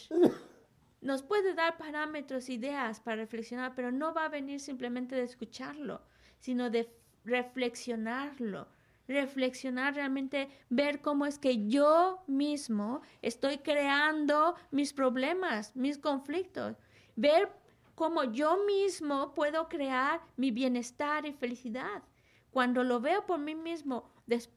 [1.02, 6.04] Nos puede dar parámetros, ideas para reflexionar, pero no va a venir simplemente de escucharlo,
[6.38, 6.88] sino de
[7.26, 8.68] reflexionarlo.
[9.08, 16.78] Reflexionar realmente, ver cómo es que yo mismo estoy creando mis problemas, mis conflictos.
[17.16, 17.50] Ver
[17.96, 22.04] cómo yo mismo puedo crear mi bienestar y felicidad.
[22.52, 24.57] Cuando lo veo por mí mismo, después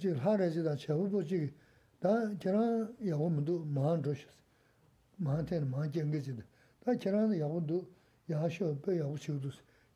[0.00, 1.54] 제 하라지다 쳐보지
[2.00, 2.08] 다
[2.38, 4.26] 저나 야고문도 마한 조시
[5.16, 6.42] 마한테는 마한 경계지다
[6.84, 7.86] 다 저나 야고도
[8.30, 9.50] 야쇼 배 야고 치우도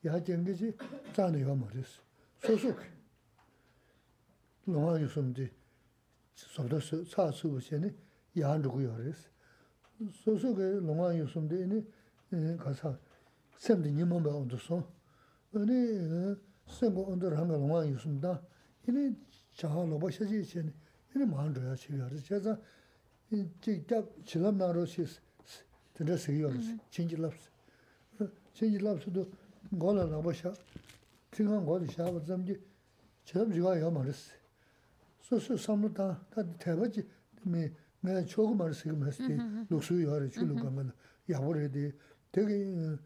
[0.07, 0.77] 야 경계지
[1.13, 2.01] 자는 요 말이스
[2.41, 2.79] 소속
[4.65, 5.51] 농아 요즘데
[6.35, 7.95] 소도 사수 전에
[8.39, 9.29] 야한 누구요레스
[10.25, 11.85] 소속의 농아 요즘데
[12.57, 12.99] 가서
[13.59, 14.89] 샘도 님mom에 온도서
[15.55, 15.75] 아니
[16.67, 18.43] 샘고 온도 한가 농아 있습니다
[18.89, 19.15] 이니
[19.57, 20.73] 자하로 보셔지 전에
[21.15, 22.59] 이니 마음도야 지가서 제가
[23.31, 23.85] 이제
[24.25, 25.21] 지lam나로 시스
[25.95, 26.51] 들으세요
[26.91, 27.51] 진지랍스
[28.55, 29.31] 진지랍스도
[29.79, 30.53] 고라나 보셔
[31.31, 32.61] 지금 거기 샤브 좀지
[33.25, 34.35] 처음 지가 요 말했어
[35.21, 37.07] 소소 삼다 다 대바지
[37.45, 37.69] 미
[38.01, 39.25] 내가 조금 말했어 그 말했어
[39.69, 40.93] 녹수 요래 줄로 가면
[41.31, 41.69] 야버려야
[42.33, 42.99] 되게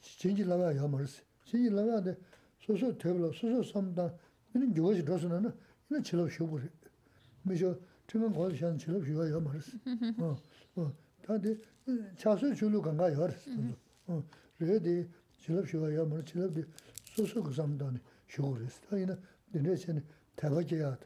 [0.00, 2.16] 진지 나가 야 말스 진지 나가데
[2.58, 4.12] 소소 테블로 소소 삼다
[4.54, 5.52] 이는 교지 로스는
[5.90, 6.68] 이는 치료 쇼부리
[7.42, 7.76] 미저
[8.06, 9.78] 지금 거기 한 치료 쇼가 야 말스
[10.18, 11.56] 어어 다데
[12.16, 13.28] 차수 줄로 간가 야
[14.06, 14.24] 어,
[14.58, 16.64] 레디 치료 쇼가 야 말, 치료디
[17.04, 19.16] 소소 그 삼다네 쇼그레스 다이나
[19.52, 20.04] 내내체는
[20.36, 20.98] 대가지야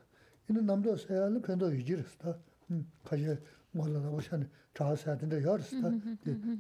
[0.51, 2.37] 이는 남도 세야는 편도 유지르스다
[2.71, 3.37] 음 가지
[3.73, 5.91] 몰라나 보시네 자세히 된다 열스다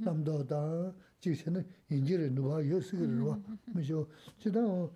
[0.04, 3.38] 남도 다 지세는 인지를 누가 여스기를 와
[3.74, 4.08] 미죠
[4.38, 4.90] 지다 진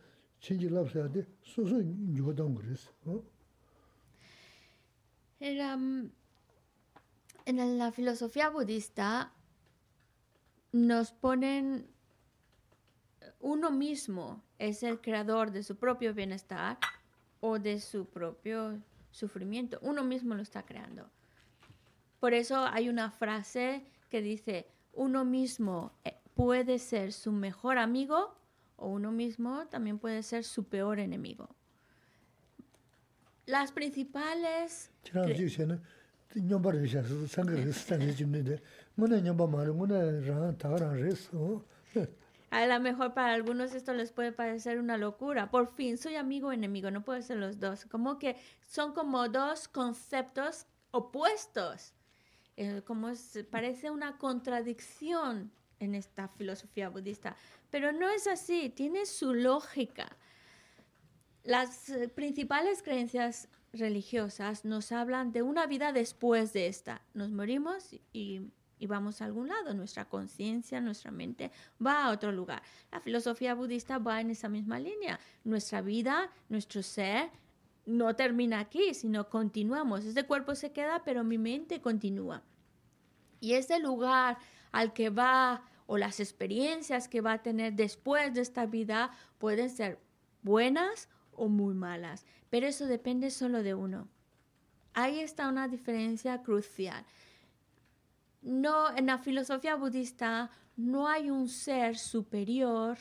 [7.45, 9.31] En la filosofía budista
[10.73, 11.87] nos ponen
[13.39, 16.77] uno mismo es el creador de su propio bienestar
[17.39, 18.81] o de su propio
[19.11, 19.79] sufrimiento.
[19.81, 21.09] Uno mismo lo está creando.
[22.19, 28.35] Por eso hay una frase que dice, uno mismo eh, puede ser su mejor amigo
[28.83, 31.49] o uno mismo también puede ser su peor enemigo.
[33.45, 34.91] Las principales...
[42.49, 45.49] A lo mejor para algunos esto les puede parecer una locura.
[45.49, 47.85] Por fin, soy amigo o enemigo, no puede ser los dos.
[47.85, 48.35] Como que
[48.67, 51.93] son como dos conceptos opuestos.
[52.55, 53.11] Eh, como
[53.49, 55.51] parece una contradicción
[55.83, 57.35] en esta filosofía budista,
[57.69, 60.17] pero no es así, tiene su lógica.
[61.43, 67.01] Las eh, principales creencias religiosas nos hablan de una vida después de esta.
[67.13, 68.41] Nos morimos y,
[68.79, 71.51] y vamos a algún lado, nuestra conciencia, nuestra mente
[71.83, 72.61] va a otro lugar.
[72.91, 75.19] La filosofía budista va en esa misma línea.
[75.43, 77.29] Nuestra vida, nuestro ser,
[77.85, 80.05] no termina aquí, sino continuamos.
[80.05, 82.43] Este cuerpo se queda, pero mi mente continúa.
[83.39, 84.37] Y ese lugar
[84.71, 85.63] al que va
[85.93, 89.99] o las experiencias que va a tener después de esta vida pueden ser
[90.41, 94.07] buenas o muy malas, pero eso depende solo de uno.
[94.95, 97.05] Ahí está una diferencia crucial.
[98.41, 102.97] No, en la filosofía budista no hay un ser superior,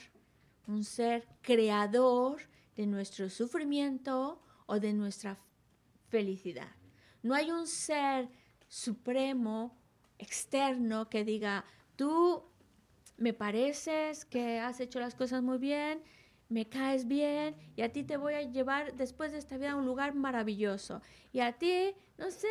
[0.66, 2.42] un ser creador
[2.76, 5.38] de nuestro sufrimiento o de nuestra
[6.10, 6.76] felicidad.
[7.22, 8.28] No hay un ser
[8.68, 9.78] supremo,
[10.18, 11.64] externo, que diga,
[11.96, 12.51] tú
[13.22, 16.02] me pareces que has hecho las cosas muy bien,
[16.48, 19.76] me caes bien y a ti te voy a llevar después de esta vida a
[19.76, 21.00] un lugar maravilloso.
[21.32, 22.48] Y a ti, no sé,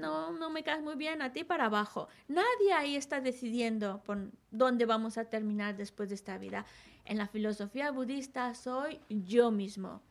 [0.00, 2.08] no, no me caes muy bien, a ti para abajo.
[2.26, 6.66] Nadie ahí está decidiendo por dónde vamos a terminar después de esta vida.
[7.04, 10.02] En la filosofía budista soy yo mismo.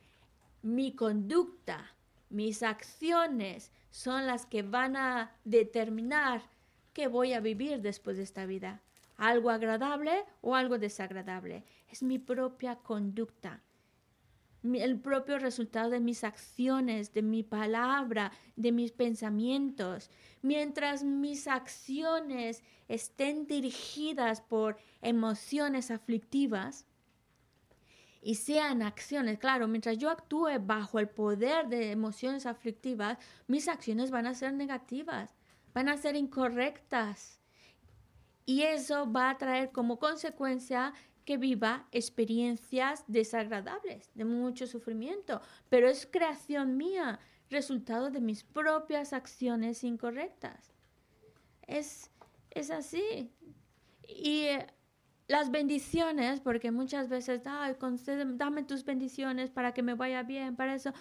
[0.62, 1.94] Mi conducta,
[2.30, 6.44] mis acciones son las que van a determinar
[6.94, 8.82] qué voy a vivir después de esta vida
[9.22, 11.64] algo agradable o algo desagradable.
[11.88, 13.62] Es mi propia conducta,
[14.64, 20.10] el propio resultado de mis acciones, de mi palabra, de mis pensamientos.
[20.42, 26.88] Mientras mis acciones estén dirigidas por emociones aflictivas,
[28.24, 33.18] y sean acciones, claro, mientras yo actúe bajo el poder de emociones aflictivas,
[33.48, 35.34] mis acciones van a ser negativas,
[35.74, 37.41] van a ser incorrectas.
[38.46, 40.94] Y eso va a traer como consecuencia
[41.26, 47.20] que viva experiencias desagradables, de mucho sufrimiento, pero es creación mía,
[47.50, 50.74] resultado de mis propias acciones incorrectas.
[51.68, 52.10] Es,
[52.50, 53.32] es así.
[54.08, 54.68] Y eh,
[55.28, 57.76] las bendiciones, porque muchas veces, Ay,
[58.36, 60.92] dame tus bendiciones para que me vaya bien, para eso.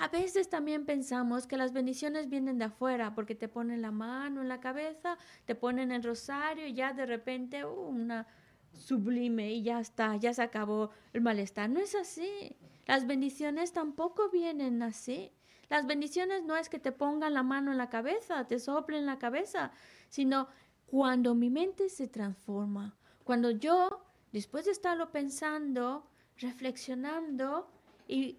[0.00, 4.40] A veces también pensamos que las bendiciones vienen de afuera, porque te ponen la mano
[4.40, 8.26] en la cabeza, te ponen el rosario y ya de repente uh, una
[8.72, 11.68] sublime y ya está, ya se acabó el malestar.
[11.68, 12.56] No es así.
[12.86, 15.32] Las bendiciones tampoco vienen así.
[15.68, 19.18] Las bendiciones no es que te pongan la mano en la cabeza, te soplen la
[19.18, 19.70] cabeza,
[20.08, 20.48] sino
[20.86, 27.70] cuando mi mente se transforma, cuando yo, después de estarlo pensando, reflexionando
[28.08, 28.38] y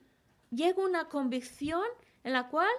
[0.52, 1.84] llego a una convicción
[2.24, 2.70] en la cual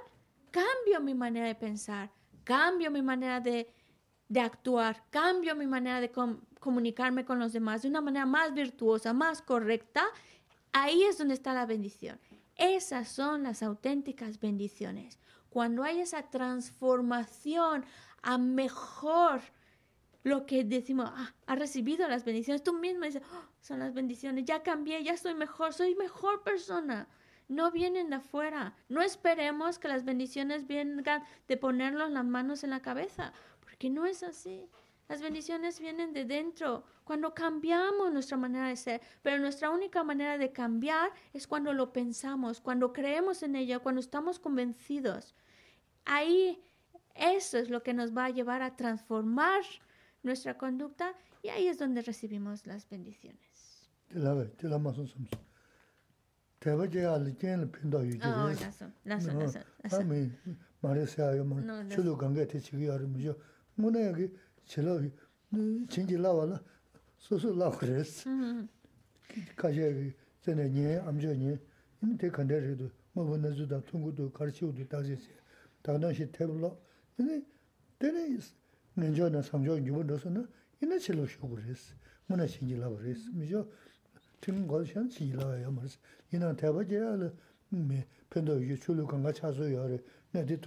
[0.50, 2.10] cambio mi manera de pensar,
[2.44, 3.74] cambio mi manera de,
[4.40, 6.12] actuar, cambio mi manera de
[6.60, 10.04] comunicarme con los demás de una manera más virtuosa, más correcta,
[10.72, 12.20] ahí es donde está la bendición.
[12.56, 15.18] Esas son las auténticas bendiciones.
[15.48, 17.84] Cuando hay esa transformación
[18.22, 19.40] a mejor,
[20.22, 24.44] lo que decimos, ah, ha recibido las bendiciones, tú mismo dices, oh, son las bendiciones,
[24.44, 27.08] ya cambié, ya estoy mejor, soy mejor persona.
[27.48, 28.74] No vienen de afuera.
[28.88, 34.06] No esperemos que las bendiciones vengan de ponernos las manos en la cabeza, porque no
[34.06, 34.68] es así.
[35.08, 39.02] Las bendiciones vienen de dentro, cuando cambiamos nuestra manera de ser.
[39.22, 44.00] Pero nuestra única manera de cambiar es cuando lo pensamos, cuando creemos en ella, cuando
[44.00, 45.34] estamos convencidos.
[46.04, 46.62] Ahí
[47.14, 49.62] eso es lo que nos va a llevar a transformar
[50.22, 53.88] nuestra conducta y ahí es donde recibimos las bendiciones.
[56.62, 58.20] 대바 제가 리젠 핀도 유지.
[58.22, 58.86] 아, 나서.
[59.02, 59.58] 나서 나서.
[59.82, 60.30] 아니
[60.80, 61.42] 말했어요.
[61.44, 63.34] 뭐 저도 관계 대치기 하면서
[63.74, 64.32] 뭐네 여기
[64.66, 65.00] 제가
[65.88, 66.62] 진지 나와라.
[67.18, 68.30] 소소 나그랬어.
[69.56, 71.58] 가제 전에 니 암전이
[72.02, 75.32] 인데 간데도 뭐 원나주다 통고도 가르치고도 다지세.
[75.82, 76.80] 당연히 태블로.
[77.16, 77.42] 근데
[77.98, 78.38] 되네
[78.94, 80.46] 먼저나 삼조 유분도서는
[80.80, 81.94] 이나 실로 쇼 그랬어.
[82.26, 83.32] 뭐나 진지 나와 그랬어.
[83.32, 83.68] 미죠.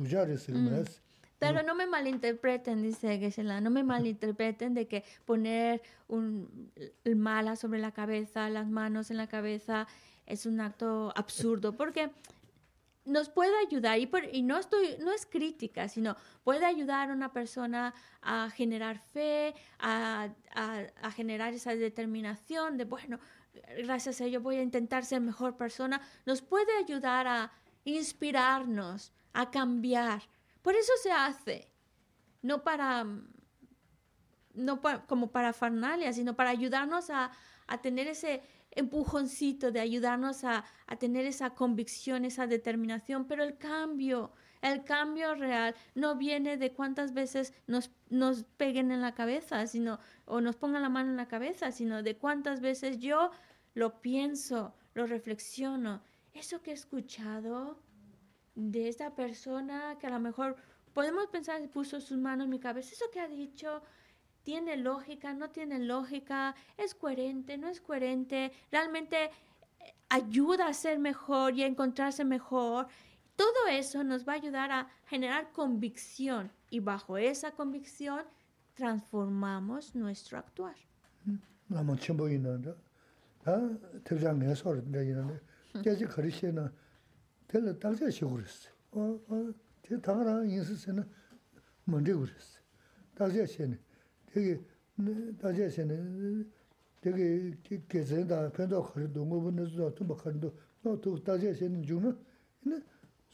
[0.07, 1.01] Yu res, maris,
[1.39, 1.75] Pero no.
[1.75, 6.71] me malinterpreten, dice Geshe-la, no me malinterpreten de que poner un,
[7.03, 9.87] el mala sobre la cabeza, las manos en la cabeza,
[10.25, 12.11] es un acto absurdo, porque
[13.05, 17.31] nos puede ayudar, y, y, no, estoy, no es crítica, sino puede ayudar a una
[17.31, 23.19] persona a generar fe, a, a, a generar esa determinación de, bueno,
[23.83, 27.51] gracias a ello voy a intentar ser mejor persona, nos puede ayudar a
[27.83, 30.23] inspirarnos, a cambiar.
[30.61, 31.71] Por eso se hace,
[32.41, 33.05] no para,
[34.53, 37.31] no como para farnalia, sino para ayudarnos a,
[37.81, 38.41] tener ese
[38.71, 40.63] empujoncito de ayudarnos a,
[40.99, 44.31] tener esa convicción, esa determinación, pero el cambio,
[44.71, 49.99] el cambio real no viene de cuántas veces nos, nos peguen en la cabeza, sino,
[50.25, 53.31] o nos pongan la mano en la cabeza, sino de cuántas veces yo
[53.73, 56.01] lo pienso, lo reflexiono.
[56.33, 57.79] Eso que he escuchado,
[58.55, 60.55] de esta persona que a lo mejor
[60.93, 63.83] podemos pensar, puso sus manos en mi cabeza, eso que ha dicho
[64.43, 70.99] tiene lógica, no tiene lógica, es coherente, no es coherente, realmente eh, ayuda a ser
[70.99, 72.87] mejor y a encontrarse mejor.
[73.35, 78.21] Todo eso nos va a ayudar a generar convicción y bajo esa convicción
[78.73, 80.75] transformamos nuestro actuar.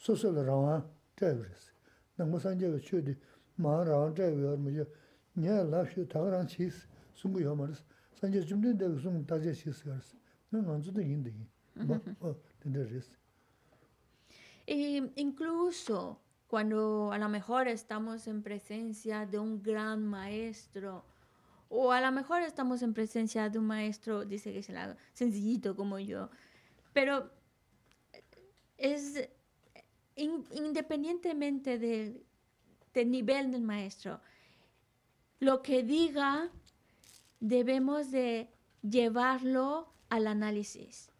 [0.02, 0.82] Xēnī jū na, yīnā sō sō lā rāwā
[1.16, 1.70] chāi gu rīs.
[2.18, 3.14] Nā ngō sāngyā gā chū dī,
[3.62, 4.86] mā rāwā chāi gu yā rā mō yā,
[5.38, 7.82] nyā lā shū tāngā rā chīs, sūngu yā mā rīs,
[8.18, 10.14] sāngyā chūm tēn dā gu sūngu dāzhā xīs gā rīs.
[10.50, 11.46] Nā ngā dzū dā yīn dā yīn,
[11.86, 12.00] mā,
[12.62, 13.14] tēn dā rīs.
[14.66, 21.04] Incluso cuando a lo mejor estamos en presencia de un gran maestro,
[21.68, 24.68] o a lo mejor estamos en presencia de un maestro, dice que es
[25.14, 26.28] sencillito como yo,
[26.92, 27.30] pero
[28.76, 29.28] es
[30.22, 32.24] independientemente del,
[33.10, 34.20] nivel del maestro,
[35.40, 36.50] lo que diga
[37.40, 38.48] debemos de
[38.82, 41.10] llevarlo al análisis.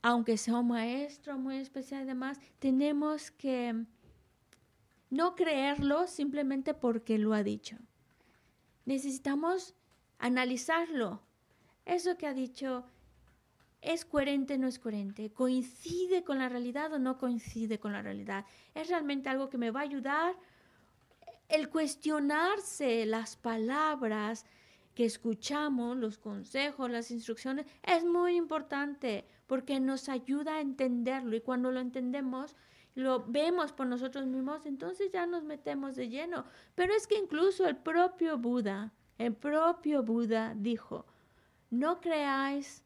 [0.00, 3.84] Aunque sea un maestro muy especial y demás, tenemos que
[5.10, 7.76] no creerlo simplemente porque lo ha dicho.
[8.86, 9.74] Necesitamos
[10.18, 11.20] analizarlo,
[11.84, 12.84] eso que ha dicho
[13.80, 18.02] es coherente o no es coherente, coincide con la realidad o no coincide con la
[18.02, 18.44] realidad.
[18.74, 20.36] Es realmente algo que me va a ayudar
[21.48, 24.44] el cuestionarse las palabras
[24.94, 31.40] que escuchamos, los consejos, las instrucciones, es muy importante porque nos ayuda a entenderlo y
[31.40, 32.56] cuando lo entendemos,
[32.94, 36.44] lo vemos por nosotros mismos, entonces ya nos metemos de lleno.
[36.74, 41.06] Pero es que incluso el propio Buda, el propio Buda dijo,
[41.70, 42.82] no creáis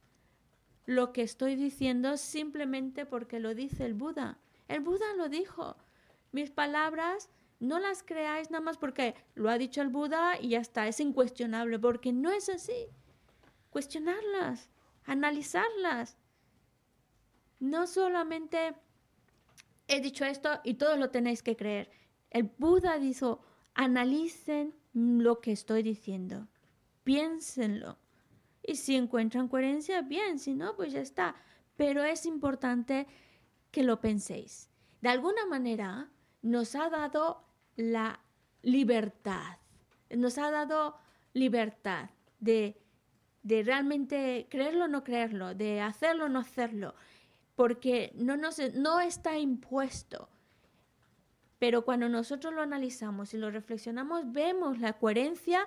[0.87, 4.39] lo que estoy diciendo simplemente porque lo dice el Buda.
[4.69, 5.77] El Buda lo dijo.
[6.33, 7.31] Mis palabras
[7.61, 10.99] no las creáis nada más porque lo ha dicho el Buda y ya está, es
[10.99, 12.89] incuestionable, porque no es así.
[13.71, 14.69] Cuestionarlas,
[15.05, 16.17] analizarlas.
[17.61, 18.75] No solamente
[19.87, 21.91] he dicho esto y todos lo tenéis que creer.
[22.31, 23.41] El Buda dijo,
[23.75, 26.49] analicen lo que estoy diciendo,
[27.05, 27.99] piénsenlo.
[28.63, 31.35] Y si encuentran coherencia, bien, si no, pues ya está.
[31.77, 33.07] Pero es importante
[33.71, 34.69] que lo penséis.
[35.01, 36.11] De alguna manera,
[36.43, 37.45] nos ha dado
[37.77, 38.21] la
[38.63, 39.59] libertad,
[40.11, 40.97] nos ha dado
[41.33, 42.81] libertad de,
[43.43, 46.95] de realmente creerlo o no creerlo, de hacerlo o no hacerlo,
[47.57, 50.29] porque no, nos, no está impuesto.
[51.59, 55.67] Pero cuando nosotros lo analizamos y lo reflexionamos, vemos la coherencia,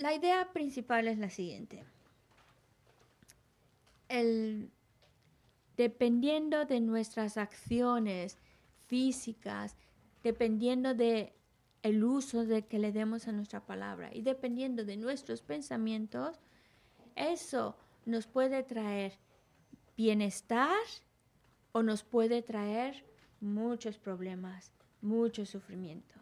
[0.00, 1.84] la idea principal es la siguiente.
[5.76, 8.38] dependiendo de nuestras acciones
[8.86, 9.76] físicas,
[10.22, 11.32] dependiendo de
[11.82, 16.38] el uso de que le demos a nuestra palabra y dependiendo de nuestros pensamientos,
[17.14, 19.18] eso nos puede traer
[19.96, 20.76] bienestar
[21.72, 23.04] o nos puede traer
[23.40, 26.14] muchos problemas, mucho sufrimiento.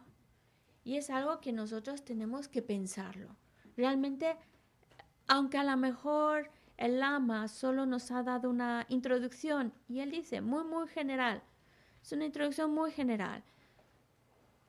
[0.83, 3.35] Y es algo que nosotros tenemos que pensarlo
[3.75, 4.37] realmente,
[5.27, 10.41] aunque a lo mejor el lama solo nos ha dado una introducción, y él dice,
[10.41, 11.41] muy, muy general,
[12.01, 13.43] es una introducción muy general,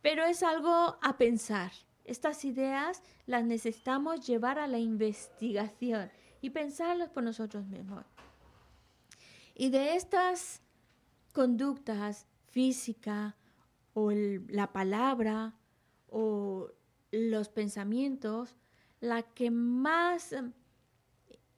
[0.02, 1.72] pero es algo a pensar.
[2.04, 8.04] Estas ideas las necesitamos llevar a la investigación y pensarlas por nosotros mismos.
[9.54, 10.60] Y de estas
[11.32, 13.36] conductas física
[13.94, 15.54] o la palabra
[16.10, 16.70] o
[17.10, 18.56] los pensamientos,
[19.00, 20.34] la que más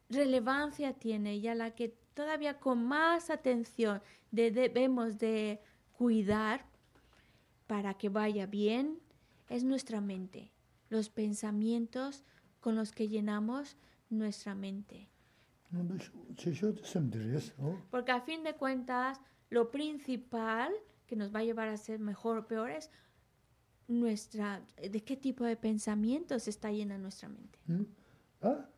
[0.08, 5.60] relevancia tiene y a la que todavía con más atención debemos de
[5.92, 6.64] cuidar
[7.66, 9.00] para que vaya bien
[9.48, 10.52] es nuestra mente,
[10.88, 12.24] los pensamientos
[12.60, 13.76] con los que llenamos
[14.10, 15.08] nuestra mente.
[17.90, 19.20] Porque a fin de cuentas,
[19.50, 20.72] lo principal
[21.06, 22.90] que nos va a llevar a ser mejor o peor es
[23.88, 27.58] nuestra, de qué tipo de pensamientos está llena nuestra mente.
[28.42, 28.68] Ah,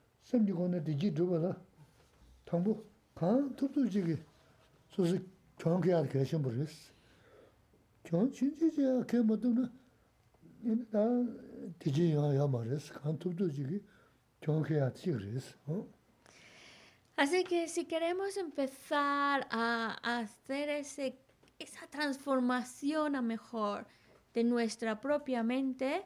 [17.16, 21.18] Así que si queremos empezar a, a hacer ese,
[21.58, 23.86] esa transformación a mejor,
[24.34, 26.04] de nuestra propia mente,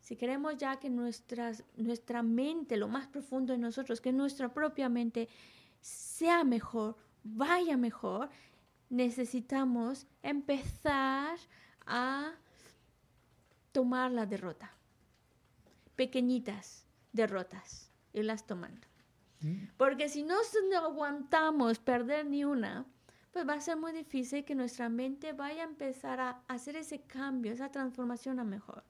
[0.00, 4.88] si queremos ya que nuestras, nuestra mente, lo más profundo de nosotros, que nuestra propia
[4.88, 5.28] mente
[5.80, 8.28] sea mejor, vaya mejor,
[8.90, 11.38] necesitamos empezar
[11.86, 12.32] a
[13.72, 14.72] tomar la derrota.
[15.96, 18.86] Pequeñitas derrotas, irlas tomando.
[19.40, 19.68] Mm.
[19.76, 20.36] Porque si no
[20.84, 22.86] aguantamos perder ni una,
[23.32, 27.00] pues va a ser muy difícil que nuestra mente vaya a empezar a hacer ese
[27.02, 28.84] cambio, esa transformación a mejor.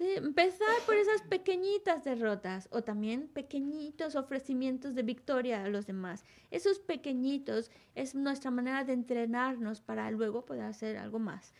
[0.00, 6.24] Empezar por esas pequeñitas derrotas o también pequeñitos ofrecimientos de victoria a los demás.
[6.50, 11.52] Esos pequeñitos es nuestra manera de entrenarnos para luego poder hacer algo más.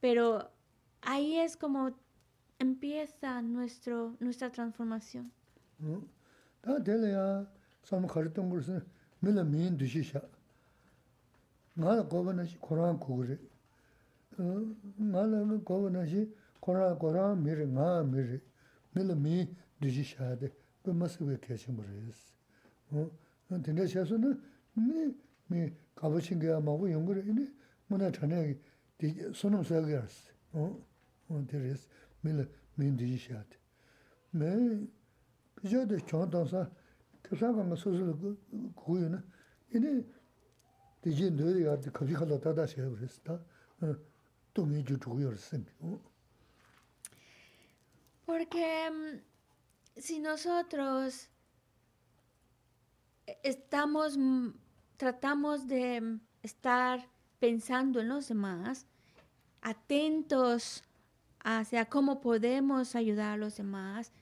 [0.00, 0.50] Pero
[1.02, 1.96] ahí es como
[2.58, 5.32] empieza nuestro, nuestra transformación.
[16.60, 18.40] kora kora miri nga miri.
[18.94, 20.52] Mili mi dhiji shaade
[20.82, 22.34] pe masiwe keshin baris
[23.62, 24.36] tende shasu na
[24.74, 25.14] mi
[25.48, 27.46] mi kabu chingaya mabu yungura ini
[27.88, 28.58] muna chanayagi
[29.32, 30.32] sunam sayagi arsi
[31.46, 31.86] teres
[32.22, 33.56] mili mi dhiji shaade.
[34.32, 34.88] Me
[35.54, 36.68] pijaa de chon tansa
[37.22, 38.36] kisaka nga susul
[38.74, 39.22] kuyo na
[39.70, 40.04] ini
[41.02, 43.40] dhiji ndoyo yardi kabi khala tata shaya baris ta.
[44.52, 45.64] Dungi ju chukuyo arsi
[48.30, 49.20] Porque
[49.96, 51.28] si nosotros
[53.42, 54.16] estamos,
[54.96, 57.08] tratamos de estar
[57.40, 58.86] pensando en los demás,
[59.62, 60.84] atentos
[61.42, 64.12] hacia cómo podemos ayudar a los demás,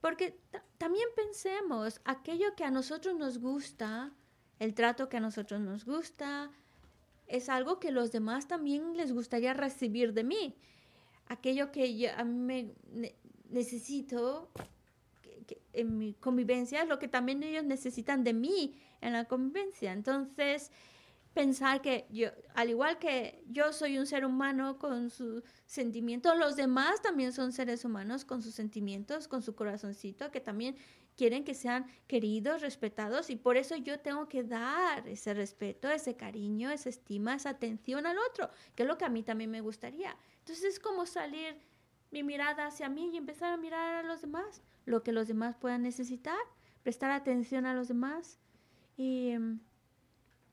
[0.00, 0.36] porque
[0.78, 4.10] también pensemos, aquello que a nosotros nos gusta,
[4.58, 6.50] el trato que a nosotros nos gusta,
[7.28, 10.56] es algo que los demás también les gustaría recibir de mí.
[11.28, 13.14] Aquello que a mí me
[13.50, 14.50] necesito
[15.72, 19.92] en mi convivencia lo que también ellos necesitan de mí en la convivencia.
[19.92, 20.70] Entonces,
[21.34, 26.56] pensar que yo, al igual que yo soy un ser humano con sus sentimientos, los
[26.56, 30.76] demás también son seres humanos con sus sentimientos, con su corazoncito, que también
[31.16, 36.16] quieren que sean queridos, respetados, y por eso yo tengo que dar ese respeto, ese
[36.16, 39.60] cariño, esa estima, esa atención al otro, que es lo que a mí también me
[39.60, 40.16] gustaría.
[40.38, 41.56] Entonces es como salir
[42.10, 45.56] mi mirada hacia mí y empezar a mirar a los demás, lo que los demás
[45.56, 46.38] puedan necesitar,
[46.82, 48.38] prestar atención a los demás
[48.96, 49.60] y em,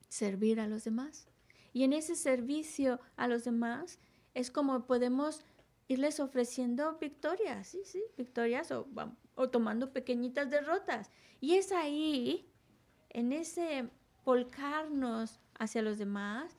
[0.08, 1.28] servir a los demás.
[1.74, 4.00] Y en ese servicio a los demás
[4.34, 5.42] es como podemos
[5.88, 8.88] irles ofreciendo victorias, sí, sí, victorias o,
[9.36, 11.12] o tomando pequeñitas derrotas.
[11.40, 12.50] Y es ahí,
[13.10, 13.90] en ese
[14.26, 16.58] volcarnos hacia los demás,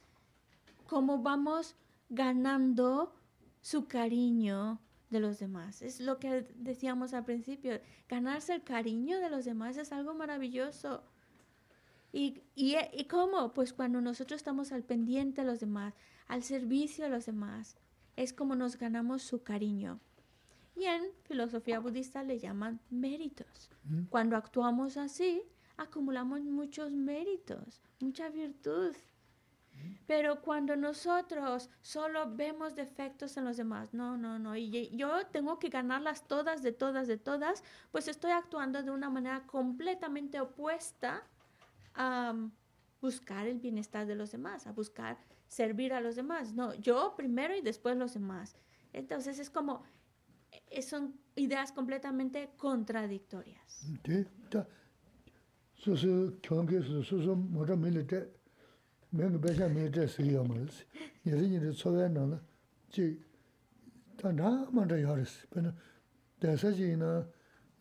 [0.86, 1.76] como vamos
[2.08, 3.14] ganando
[3.60, 4.80] su cariño
[5.10, 5.82] de los demás.
[5.82, 11.02] Es lo que decíamos al principio, ganarse el cariño de los demás es algo maravilloso.
[12.12, 13.52] ¿Y, y, y cómo?
[13.52, 15.94] Pues cuando nosotros estamos al pendiente de los demás,
[16.26, 17.76] al servicio de los demás,
[18.16, 20.00] es como nos ganamos su cariño.
[20.74, 23.70] Y en filosofía budista le llaman méritos.
[24.10, 25.42] Cuando actuamos así,
[25.76, 28.94] acumulamos muchos méritos, mucha virtud.
[30.06, 35.58] Pero cuando nosotros solo vemos defectos en los demás, no, no, no, y yo tengo
[35.58, 37.62] que ganarlas todas, de todas, de todas,
[37.92, 41.22] pues estoy actuando de una manera completamente opuesta
[41.94, 42.34] a
[43.00, 46.54] buscar el bienestar de los demás, a buscar servir a los demás.
[46.54, 48.56] No, yo primero y después los demás.
[48.92, 49.82] Entonces es como,
[50.70, 53.86] eh, son ideas completamente contradictorias.
[59.16, 60.84] mēngi bēshā mē chē sī yō mā rī sī,
[61.24, 62.38] yé rī yé rī tsō wē nā rā,
[62.92, 63.06] jī
[64.20, 65.72] tā nā mā rā yā rī sī, bē nā
[66.44, 67.08] dē sā jī nā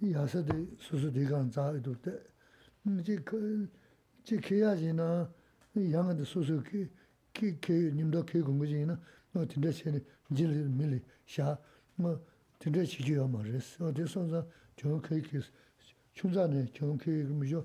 [0.07, 2.15] yā sā dī sū sū dī kāng tsā yī tū tē,
[3.03, 5.28] jī kē yā jī nā
[5.75, 6.88] yā ngā dī sū sū kē,
[7.59, 8.95] kē nim dā kē gōng jī nā,
[9.36, 9.99] nā tīn dā chē
[10.32, 11.57] jī rī mī rī xā,
[11.99, 12.15] mā
[12.63, 14.47] tīn dā chī jī yō mā rī sī, wā dī sō sā
[14.79, 15.51] chōng kē kē sī,
[16.16, 17.62] chūng sā nē chōng kē kē mī yō,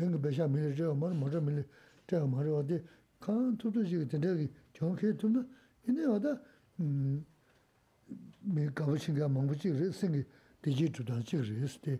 [0.00, 1.64] mēngi bēshā mē rī chē yō mā rā, mā rā mī rī
[2.08, 2.80] chē yō mā rā, wā dī
[3.24, 5.46] kaan tutu shiga tindagi chonke tumna
[5.88, 6.32] ina wada
[6.78, 10.26] mi gabu shinga mangbu chiga res singi
[10.62, 11.98] diji tutan chiga res te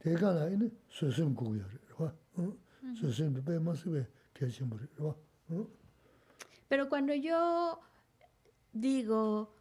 [0.00, 2.08] teka na ina susim gugu ya rwa
[2.98, 4.02] susim bebe masibe
[4.34, 5.14] kia chimbo rwa
[6.68, 7.78] Pero cuando yo
[8.72, 9.54] digo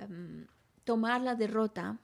[0.00, 0.44] um,
[0.84, 1.96] tomar la derrota,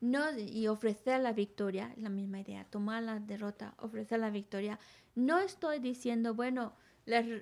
[0.00, 4.78] no, y ofrecer la victoria, la misma idea, tomar la derrota, ofrecer la victoria,
[5.14, 6.74] no estoy diciendo, bueno,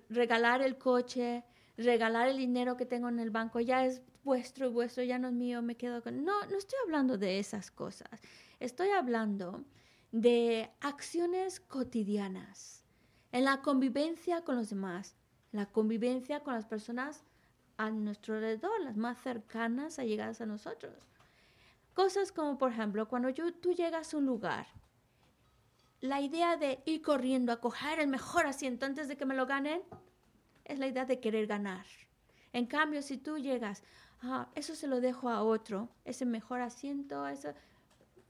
[0.08, 1.44] regalar el coche,
[1.76, 5.34] regalar el dinero que tengo en el banco, ya es vuestro vuestro, ya no es
[5.34, 6.24] mío, me quedo con...
[6.24, 8.08] No, no estoy hablando de esas cosas.
[8.60, 9.64] Estoy hablando
[10.12, 12.84] de acciones cotidianas,
[13.32, 15.16] en la convivencia con los demás,
[15.50, 17.24] la convivencia con las personas
[17.76, 20.94] a nuestro alrededor, las más cercanas, allegadas a nosotros.
[21.94, 24.66] Cosas como, por ejemplo, cuando tú llegas a un lugar,
[26.00, 29.46] la idea de ir corriendo a coger el mejor asiento antes de que me lo
[29.46, 29.80] ganen,
[30.64, 31.86] es la idea de querer ganar.
[32.52, 33.84] En cambio, si tú llegas,
[34.22, 37.54] ah, eso se lo dejo a otro, ese mejor asiento, eso,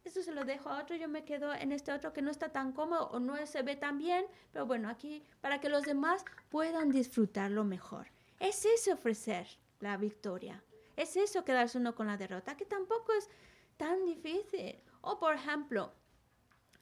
[0.05, 2.51] eso se lo dejo a otro, yo me quedo en este otro que no está
[2.51, 6.25] tan cómodo o no se ve tan bien, pero bueno, aquí para que los demás
[6.51, 8.09] puedan disfrutarlo mejor.
[8.41, 9.47] Es ese ofrecer
[9.81, 10.63] la victoria,
[10.97, 13.29] Es eso quedarse uno con la derrota, que tampoco es
[13.77, 14.83] tan difícil.
[15.01, 15.93] O por ejemplo,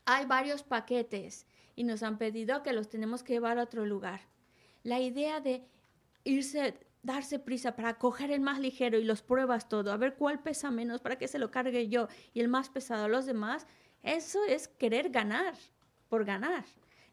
[0.04, 4.20] hay varios paquetes y nos han pedido que los tenemos que llevar a otro lugar.
[4.82, 5.66] La idea de
[6.24, 10.42] irse, darse prisa para coger el más ligero y los pruebas todo, a ver cuál
[10.42, 13.66] pesa menos para que se lo cargue yo y el más pesado a los demás,
[14.02, 15.54] eso es querer ganar
[16.08, 16.64] por ganar.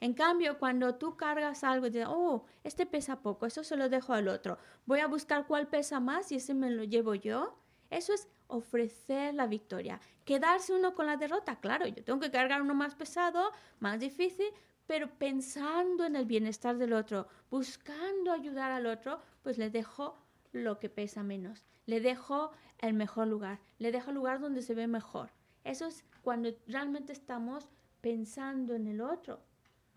[0.02, 3.90] En cambio, cuando tú cargas algo y dices, oh, este pesa poco, eso se lo
[3.90, 7.58] dejo al otro, voy a buscar cuál pesa más y ese me lo llevo yo,
[7.90, 10.00] eso es ofrecer la victoria.
[10.26, 14.50] Quedarse uno con la derrota, claro, yo tengo que cargar uno más pesado, más difícil,
[14.86, 20.18] pero pensando en el bienestar del otro, buscando ayudar al otro, pues le dejo
[20.52, 24.74] lo que pesa menos, le dejo el mejor lugar, le dejo el lugar donde se
[24.74, 25.32] ve mejor.
[25.64, 27.70] Eso es cuando realmente estamos
[28.02, 29.42] pensando en el otro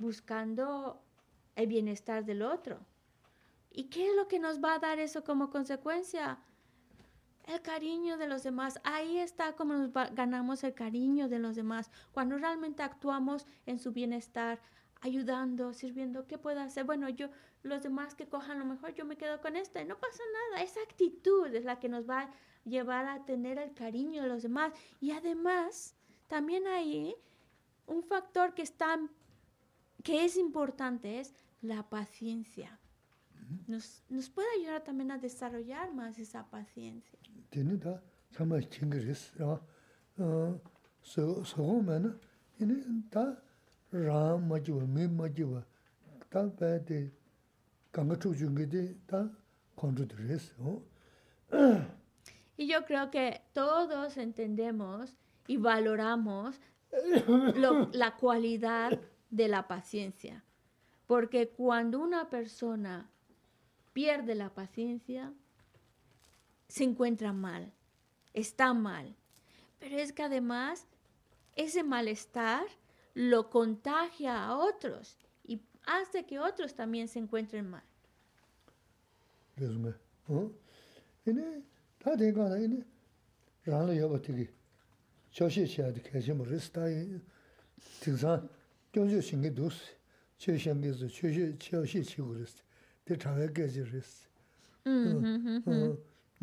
[0.03, 1.01] buscando
[1.55, 2.81] el bienestar del otro.
[3.71, 6.39] ¿Y qué es lo que nos va a dar eso como consecuencia?
[7.47, 8.81] El cariño de los demás.
[8.85, 11.91] Ahí está como nos ganamos el cariño de los demás.
[12.13, 14.61] Cuando realmente actuamos en su bienestar,
[15.01, 16.85] ayudando, sirviendo, ¿qué puedo hacer?
[16.85, 17.29] Bueno, yo,
[17.63, 20.63] los demás que cojan lo mejor, yo me quedo con esto y no pasa nada.
[20.63, 22.31] Esa actitud es la que nos va a
[22.65, 24.73] llevar a tener el cariño de los demás.
[25.01, 25.97] Y además,
[26.29, 27.17] también hay
[27.87, 29.01] un factor que está
[30.03, 32.79] que es importante es la paciencia.
[33.67, 37.19] Nos, nos puede ayudar también a desarrollar más esa paciencia.
[37.55, 38.01] Da
[38.31, 39.61] sama chingris ra
[41.03, 42.19] so so mana
[42.59, 43.37] ine da
[43.93, 45.63] ra ma ju me ma ju
[46.31, 47.11] ta ba de
[47.93, 49.29] kanga chu ju nge de ta
[49.77, 50.55] konju de res
[52.57, 55.15] Y yo creo que todos entendemos
[55.47, 56.59] y valoramos
[57.57, 58.99] lo, la cualidad
[59.31, 60.43] de la paciencia.
[61.07, 63.11] Porque cuando una persona
[63.93, 65.35] pierde la paciencia,
[66.73, 67.71] se encuentra mal,
[68.33, 69.15] está mal.
[69.79, 70.87] Pero es que además
[71.55, 72.65] ese malestar
[73.13, 77.83] lo contagia a otros y hace que otros también se encuentren mal.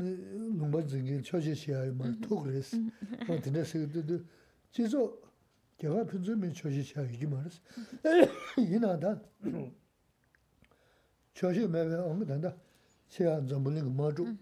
[0.03, 2.77] 농바 증기 초지시야 말 토그레스
[3.27, 3.41] 어.
[3.41, 4.23] 드네스도
[4.71, 5.21] 지소
[5.77, 7.59] 제가 분주면 초지시야 이게 말스
[8.57, 9.21] 이나다.
[11.33, 12.55] 초지 매매 안 된다.
[13.09, 14.35] 제가 좀 불린 거 마주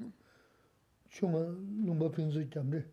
[1.10, 1.40] 총아
[1.86, 2.84] 농바 분주 잠래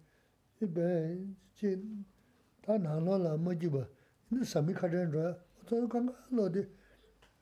[0.62, 1.18] 이베
[1.54, 3.86] 제다 나눠라 뭐지바
[4.28, 5.36] 근데 삼이 카전라
[5.66, 6.12] 또 강가?
[6.30, 6.66] 너디?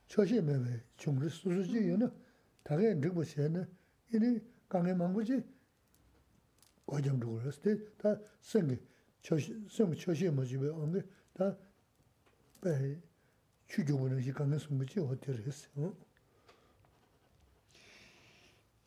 [0.07, 0.81] 초지 매매.
[0.97, 2.11] 종르 수수지 요는
[2.62, 3.66] 다게 늙고 시에는
[4.15, 4.40] 이니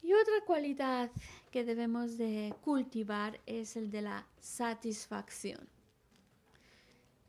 [0.01, 1.11] Y otra cualidad
[1.51, 5.67] que debemos de cultivar es el de la satisfacción.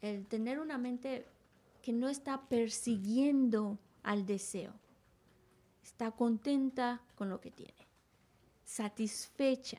[0.02, 1.26] El tener una mente
[1.82, 4.74] que no está persiguiendo al deseo,
[5.82, 7.85] está contenta con lo que tiene,
[8.66, 9.78] satisfecha.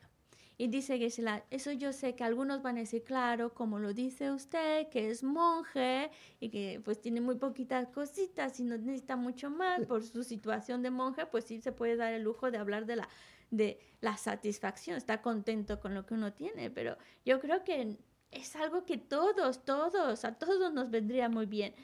[0.59, 1.05] Y dice que
[1.51, 5.23] eso yo sé que algunos van a decir, claro, como lo dice usted, que es
[5.23, 6.09] monje
[6.39, 10.81] y que pues tiene muy poquitas cositas y no necesita mucho más por su situación
[10.81, 13.07] de monje, pues sí se puede dar el lujo de hablar de la,
[13.51, 17.95] de la satisfacción, está contento con lo que uno tiene, pero yo creo que
[18.31, 21.75] es algo que todos, todos, a todos nos vendría muy bien.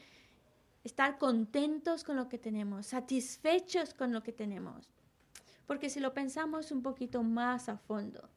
[0.83, 4.89] Estar contentos con lo que tenemos, satisfechos con lo que tenemos.
[5.73, 8.29] Porque si lo pensamos un poquito más a fondo,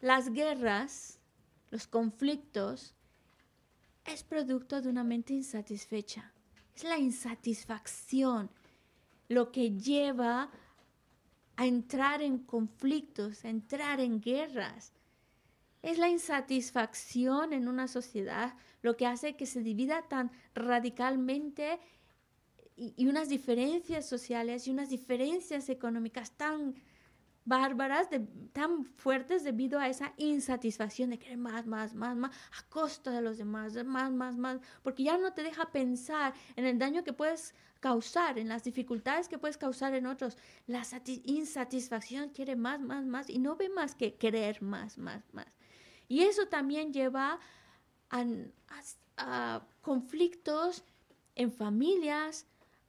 [0.00, 1.18] las guerras,
[1.68, 2.94] los conflictos,
[4.06, 6.32] es producto de una mente insatisfecha.
[6.74, 8.48] Es la insatisfacción
[9.28, 10.48] lo que lleva
[11.56, 14.94] a entrar en conflictos, a entrar en guerras.
[15.82, 21.78] Es la insatisfacción en una sociedad lo que hace que se divida tan radicalmente
[22.76, 26.74] y, unas diferencias sociales y unas diferencias económicas tan
[27.44, 28.08] bárbaras,
[28.52, 33.22] tan fuertes debido a esa insatisfacción de querer más, más, más, más, a costa de
[33.22, 37.12] los demás, más, más, más, porque ya no te deja pensar en el daño que
[37.12, 40.36] puedes causar, en las dificultades que puedes causar en otros.
[40.66, 40.82] La
[41.24, 45.46] insatisfacción quiere más, más, más y no ve más que querer más, más, más.
[46.08, 47.38] Y eso también lleva
[48.10, 50.84] a, conflictos
[51.34, 52.46] en familias,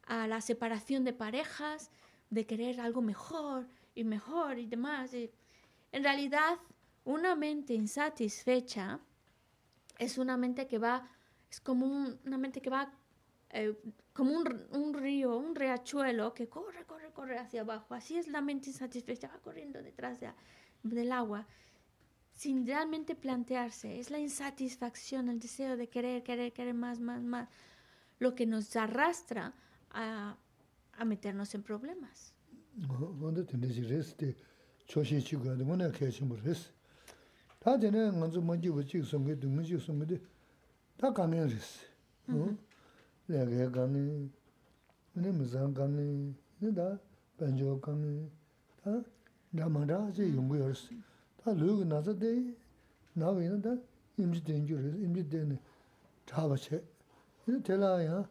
[0.08, 1.90] a la separación de parejas,
[2.30, 5.12] de querer algo mejor y mejor y demás.
[5.12, 6.58] En realidad,
[7.04, 9.00] una mente insatisfecha
[9.98, 11.08] es una mente que va,
[11.50, 11.86] es como
[12.24, 12.90] una mente que va
[13.50, 13.74] eh,
[14.12, 17.94] como un, un, río, un riachuelo que corre, corre, corre hacia abajo.
[17.94, 20.32] Así es la mente insatisfecha, va corriendo detrás de,
[20.82, 21.46] del agua
[22.32, 23.98] sin realmente plantearse.
[23.98, 27.48] Es la insatisfacción, el deseo de querer, querer, querer más, más, más,
[28.20, 29.54] lo que nos arrastra
[29.92, 30.36] a,
[30.98, 32.32] a meternos en problemas.
[33.20, 34.36] Wanda tene si res te
[34.86, 36.70] choshi chiga de wana kaya chimbo res.
[37.58, 40.20] Ta tene nganzo manji wachik songe, dunganji songe de
[40.96, 41.84] ta kangen res.
[43.28, 44.30] Lagaya kangen,
[45.14, 46.98] wane mizan kangen, ne da
[47.36, 48.30] banjo kangen,
[48.82, 49.02] ta
[49.52, 50.88] dhamara se yungu yores.
[51.42, 52.54] Ta lugu nasa de
[53.14, 53.76] nawe ina da
[54.16, 55.60] imji tenju res, imji tene
[56.26, 56.82] chaba che.
[57.46, 58.28] Ina tela ya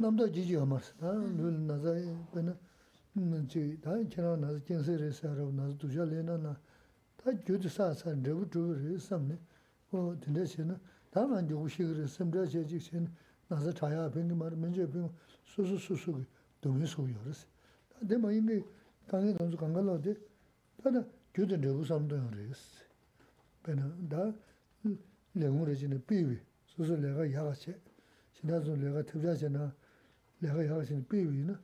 [0.00, 0.96] 남도 지지 엄마스.
[0.96, 1.92] 다 나자
[2.32, 2.56] 베나
[3.48, 6.38] 지 다치나 나자 켄세레사로 나자 두절레나
[7.18, 9.38] 다 교주사사 저부 주르 섬네.
[9.92, 13.10] 어 근데시나 다만 요구식을 섬저 제직신
[13.48, 15.10] 나자 타야 뱅기 말 먼저 뱅
[15.44, 16.24] 수수 수수
[16.62, 17.46] 동의 소요르스
[17.98, 18.62] 근데 뭐 이미
[19.06, 20.14] 강에 돈수 강가로데
[20.82, 21.04] 다다
[21.34, 22.84] 교든 저부 섬도 요르스
[23.62, 24.32] 베나 다
[25.34, 26.00] 레고르지네.
[26.06, 27.78] 비비 수수 내가 야가체
[28.32, 29.78] 신나서 내가 탭자잖아
[30.40, 31.60] 내가 야신 비위나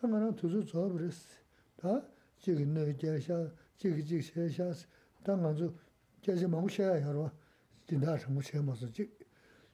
[0.00, 1.28] 당가나 두수 저버스
[1.76, 2.02] 다
[2.38, 4.72] 지금 내가 제샤 지금 지금 제샤
[5.22, 5.72] 당가서
[6.22, 7.30] 제시 먹셔야 여러
[7.86, 9.10] 진다 좀 채면서 지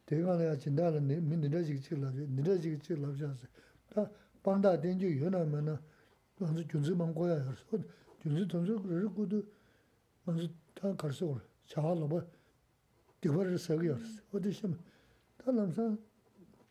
[0.06, 3.46] 내가 내가 진다는 민들아 지금 지라 민들아 지금 지라 잡아서
[3.90, 4.10] 다
[4.42, 5.76] 반다 된주 연하면은
[6.38, 7.52] 먼저 준수 먹고야 해서
[8.22, 9.42] 준수 돈수 그러고도
[10.24, 12.22] 먼저 다 가서 자할로 뭐
[13.20, 14.22] 디버를 서기였어.
[14.32, 14.78] 어디 좀
[15.36, 15.98] 달람상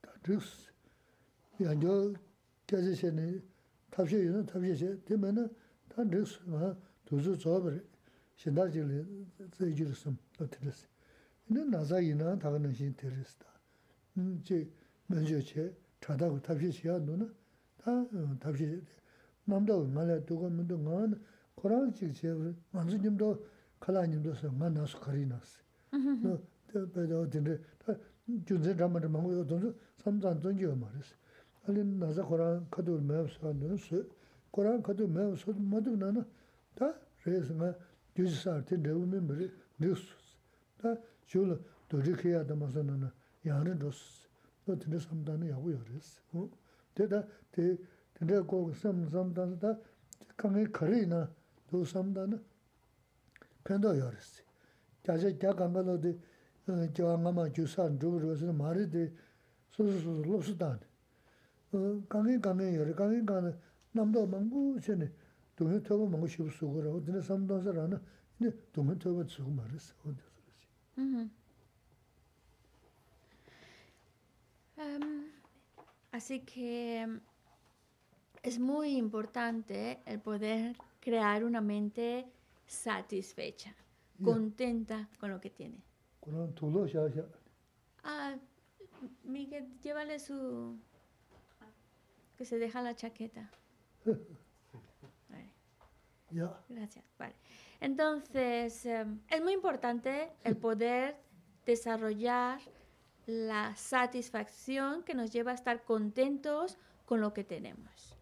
[0.02, 0.67] 다 드스
[1.58, 2.14] yanjo
[2.66, 3.42] kyazi shene
[3.90, 5.50] tabshi yun tabshi she, di mena
[5.88, 6.76] tan riks ma
[7.06, 7.82] duzu zobari,
[8.36, 9.06] shindar jili
[9.58, 10.88] zayi jirisum lo tiris.
[11.50, 13.48] Ine naza yina taga nanshin tiris da.
[14.44, 14.70] Chi
[15.08, 17.28] menjo che, chadagu tabshi she ya nuna,
[17.78, 18.06] ta
[18.40, 18.96] tabshi she.
[19.46, 21.18] Namdagu nga la duga mendo nga na,
[21.58, 22.28] Koraan chik che,
[22.70, 23.42] manzu nimdo,
[23.80, 25.58] kala nimdo sa nga nasu kari nasi.
[25.92, 26.40] No,
[26.94, 27.60] bada o dinre,
[28.46, 31.16] junzen rama rama ngu yo donzu, samzan zonji yo marisi.
[31.68, 34.08] 알리 나자 코란 카도 매서 눈스
[34.52, 36.26] 코란 카도 매서 모두 나나
[36.74, 36.94] 다
[37.26, 37.74] 레스마
[38.14, 40.02] 뒤지사한테 내우면 머리 뉴스
[40.78, 40.96] 다
[41.26, 43.10] 줄로 도지케야 담아서는
[43.46, 44.30] 야는 도스
[44.66, 46.50] 또 드는 삼단에 하고 요레스 어
[46.96, 47.78] 대다 대
[48.14, 49.78] 근데 고 삼삼단다
[50.38, 51.30] 강에 거리나
[51.70, 52.42] 도 삼단은
[53.66, 54.42] 편도 요레스
[55.04, 56.18] 자제 자간발로데
[56.94, 59.12] 저 아마 주산 주로서 말이데
[59.72, 60.80] 소소소 로스단
[61.73, 63.53] Kā ngī kā ngī yā rī, kā ngī kā nā
[63.97, 65.09] nām tō mā ngū chē nī
[65.57, 68.01] 동해 타고 먹고 싶어 쓰고라 어디나 삼동서라나
[68.39, 70.21] 근데 동해 타고 쓰고 말했어 어디
[74.79, 75.31] Um,
[76.11, 77.07] así que
[78.43, 82.27] es muy importante el poder crear una mente
[82.67, 83.73] satisfecha,
[84.25, 85.81] contenta con lo que tiene.
[88.03, 88.35] Ah,
[89.23, 90.77] Miguel, llévale su...
[92.38, 93.50] que se deja la chaqueta.
[96.70, 97.06] Gracias.
[97.18, 97.36] Vale.
[97.80, 101.16] Entonces, em, es muy importante el poder
[101.66, 102.60] desarrollar
[103.26, 108.16] la satisfacción que nos lleva a estar contentos con lo que tenemos.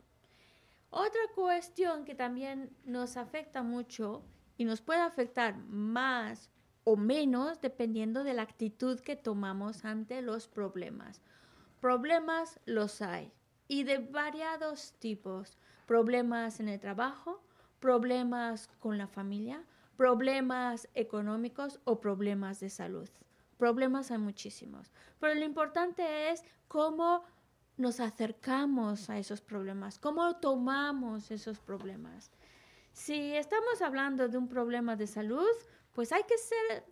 [0.89, 4.23] Otra cuestión que también nos afecta mucho
[4.57, 6.49] y nos puede afectar más
[6.83, 11.21] o menos dependiendo de la actitud que tomamos ante los problemas.
[11.81, 13.31] Problemas los hay
[13.67, 15.57] y de variados tipos.
[15.85, 17.43] Problemas en el trabajo,
[17.79, 19.63] problemas con la familia,
[19.97, 23.09] problemas económicos o problemas de salud.
[23.57, 24.91] Problemas hay muchísimos.
[25.19, 27.23] Pero lo importante es cómo
[27.77, 32.31] nos acercamos a esos problemas, cómo tomamos esos problemas.
[32.91, 35.51] Si estamos hablando de un problema de salud,
[35.93, 36.85] pues hay que ser,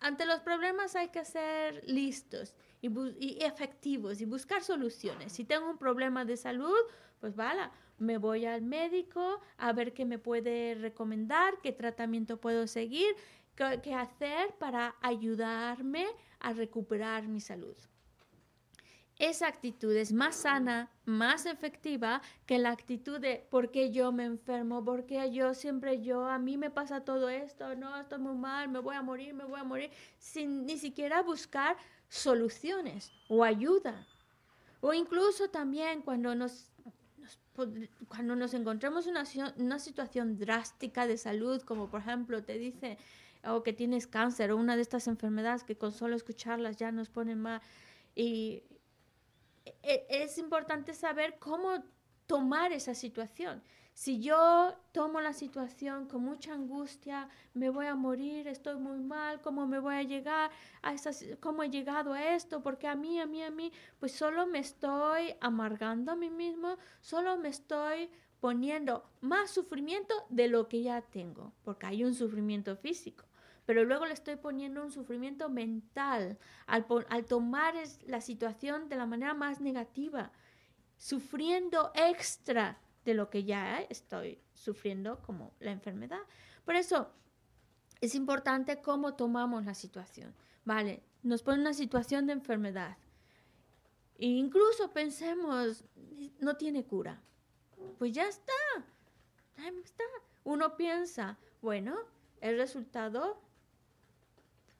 [0.00, 5.32] ante los problemas hay que ser listos y, efectivos y buscar soluciones.
[5.32, 6.76] Si tengo un problema de salud,
[7.20, 7.62] pues vale,
[7.98, 13.14] me voy al médico a ver qué me puede recomendar, qué tratamiento puedo seguir,
[13.54, 16.06] qué, hacer para ayudarme
[16.40, 17.76] a recuperar mi salud.
[19.18, 24.24] Esa actitud es más sana, más efectiva que la actitud de ¿por qué yo me
[24.24, 24.84] enfermo?
[24.84, 26.26] ¿Por qué yo siempre yo?
[26.26, 29.44] A mí me pasa todo esto, no, estoy muy mal, me voy a morir, me
[29.44, 31.76] voy a morir, sin ni siquiera buscar
[32.12, 34.06] soluciones o ayuda.
[34.82, 36.68] O incluso también cuando nos
[38.08, 42.98] cuando nos encontramos en una, una situación drástica de salud, como por ejemplo te dice
[43.44, 47.08] o que tienes cáncer o una de estas enfermedades que con solo escucharlas ya nos
[47.08, 47.60] ponen mal.
[48.14, 48.62] Y
[49.82, 51.82] e, es importante saber cómo
[52.26, 53.62] tomar esa situación.
[53.94, 59.40] Si yo tomo la situación con mucha angustia, me voy a morir, estoy muy mal,
[59.42, 60.50] ¿cómo me voy a llegar
[60.80, 62.62] a esas, cómo he llegado a esto?
[62.62, 63.70] Porque a mí, a mí, a mí,
[64.00, 68.10] pues solo me estoy amargando a mí mismo, solo me estoy
[68.40, 73.26] poniendo más sufrimiento de lo que ya tengo, porque hay un sufrimiento físico
[73.64, 76.36] pero luego le estoy poniendo un sufrimiento mental
[76.66, 77.74] al, al tomar
[78.06, 80.32] la situación de la manera más negativa,
[80.96, 86.20] sufriendo extra de lo que ya estoy sufriendo como la enfermedad.
[86.64, 87.10] Por eso
[88.00, 90.34] es importante cómo tomamos la situación.
[90.64, 92.96] Vale, nos pone una situación de enfermedad.
[94.18, 95.84] E incluso pensemos,
[96.38, 97.20] no tiene cura.
[97.98, 98.52] Pues ya está,
[99.56, 100.04] ya está.
[100.44, 101.96] Uno piensa, bueno,
[102.40, 103.40] el resultado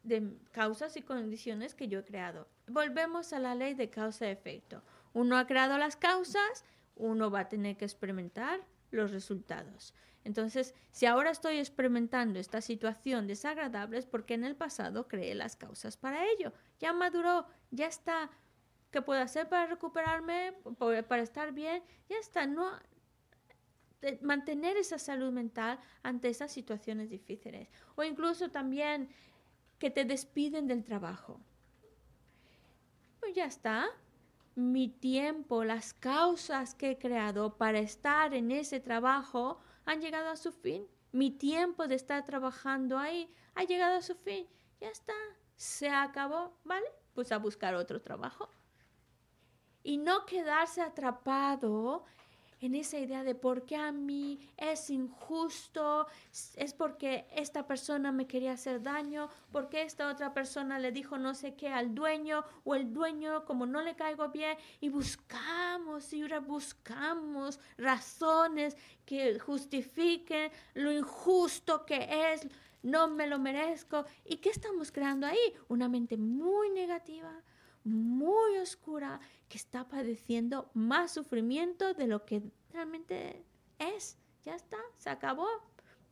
[0.02, 2.48] de causas y condiciones que yo he creado.
[2.66, 4.82] Volvemos a la ley de causa-efecto.
[5.12, 6.64] Uno ha creado las causas,
[7.02, 8.60] uno va a tener que experimentar
[8.90, 9.94] los resultados.
[10.24, 15.56] Entonces, si ahora estoy experimentando esta situación desagradable es porque en el pasado creé las
[15.56, 16.52] causas para ello.
[16.78, 18.30] Ya maduró, ya está.
[18.92, 20.54] ¿Qué puedo hacer para recuperarme,
[21.08, 21.82] para estar bien?
[22.08, 22.46] Ya está.
[22.46, 22.70] No
[24.20, 27.68] mantener esa salud mental ante esas situaciones difíciles.
[27.96, 29.08] O incluso también
[29.78, 31.40] que te despiden del trabajo.
[33.20, 33.88] Pues ya está.
[34.54, 40.36] Mi tiempo, las causas que he creado para estar en ese trabajo han llegado a
[40.36, 40.86] su fin.
[41.10, 44.46] Mi tiempo de estar trabajando ahí ha llegado a su fin.
[44.80, 45.14] Ya está.
[45.56, 46.58] Se acabó.
[46.64, 46.86] ¿Vale?
[47.14, 48.50] Pues a buscar otro trabajo.
[49.82, 52.04] Y no quedarse atrapado
[52.62, 56.06] en esa idea de por qué a mí es injusto,
[56.56, 61.34] es porque esta persona me quería hacer daño, porque esta otra persona le dijo no
[61.34, 66.22] sé qué al dueño o el dueño como no le caigo bien y buscamos y
[66.38, 72.46] buscamos razones que justifiquen lo injusto que es,
[72.82, 74.04] no me lo merezco.
[74.24, 75.54] ¿Y qué estamos creando ahí?
[75.68, 77.42] Una mente muy negativa,
[77.84, 82.42] muy oscura que está padeciendo más sufrimiento de lo que
[82.72, 83.44] realmente
[83.78, 84.16] es.
[84.44, 85.48] Ya está, se acabó.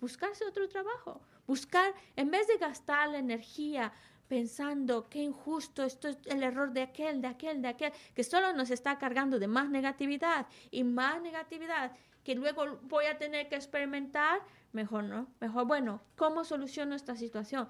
[0.01, 1.21] Buscarse otro trabajo.
[1.47, 3.93] Buscar, en vez de gastar la energía
[4.29, 8.53] pensando qué injusto, esto es el error de aquel, de aquel, de aquel, que solo
[8.53, 11.93] nos está cargando de más negatividad y más negatividad
[12.25, 14.41] que luego voy a tener que experimentar,
[14.73, 17.69] mejor no, mejor, bueno, ¿cómo soluciono esta situación?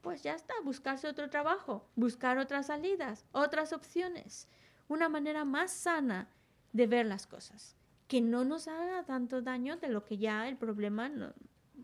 [0.00, 4.48] Pues ya está, buscarse otro trabajo, buscar otras salidas, otras opciones
[4.88, 6.28] una manera más sana
[6.72, 7.76] de ver las cosas,
[8.08, 11.10] que no nos haga tanto daño de lo que ya el problema,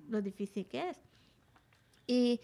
[0.08, 0.98] lo difícil que es.
[2.06, 2.40] Y,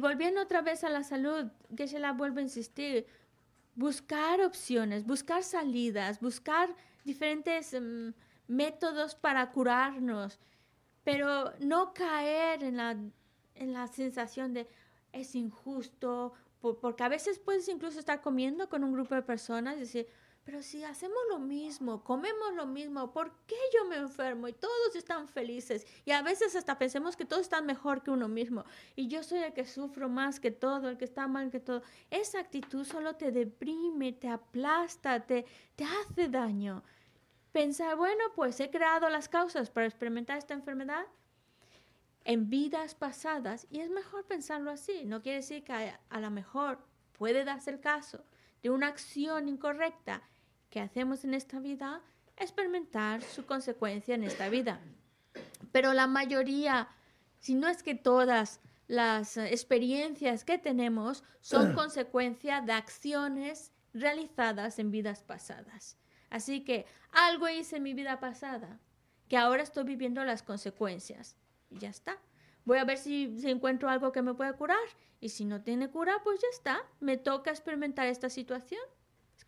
[0.00, 1.46] volviendo otra vez a la salud,
[1.76, 3.06] que se la vuelvo a insistir,
[3.74, 6.74] buscar opciones, buscar salidas, buscar
[7.04, 8.10] diferentes mm,
[8.48, 10.38] métodos para curarnos,
[11.02, 12.96] pero no caer en la,
[13.54, 14.68] en la sensación de
[15.14, 19.80] es injusto, porque a veces puedes incluso estar comiendo con un grupo de personas y
[19.80, 20.06] decir,
[20.44, 24.94] pero si hacemos lo mismo, comemos lo mismo, ¿por qué yo me enfermo y todos
[24.94, 25.86] están felices?
[26.04, 28.64] Y a veces hasta pensemos que todos están mejor que uno mismo
[28.94, 31.82] y yo soy el que sufro más que todo, el que está mal que todo.
[32.10, 35.46] Esa actitud solo te deprime, te aplasta, te,
[35.76, 36.82] te hace daño.
[37.52, 41.06] Pensar, bueno, pues he creado las causas para experimentar esta enfermedad,
[42.24, 46.78] en vidas pasadas, y es mejor pensarlo así, no quiere decir que a, lo mejor
[47.12, 48.24] puede darse el caso
[48.62, 50.22] de una acción incorrecta
[50.70, 52.00] que hacemos en esta vida,
[52.36, 54.80] experimentar su consecuencia en esta vida.
[55.70, 56.88] Pero la mayoría,
[57.38, 64.90] si no es que todas las experiencias que tenemos son consecuencia de acciones realizadas en
[64.90, 65.98] vidas pasadas.
[66.30, 68.80] Así que algo hice en mi vida pasada
[69.28, 71.36] que ahora estoy viviendo las consecuencias
[71.74, 72.18] y ya está.
[72.64, 74.86] Voy a ver si, encuentro algo que me pueda curar
[75.20, 76.82] y si no tiene cura, pues ya está.
[77.00, 78.80] Me toca experimentar esta situación,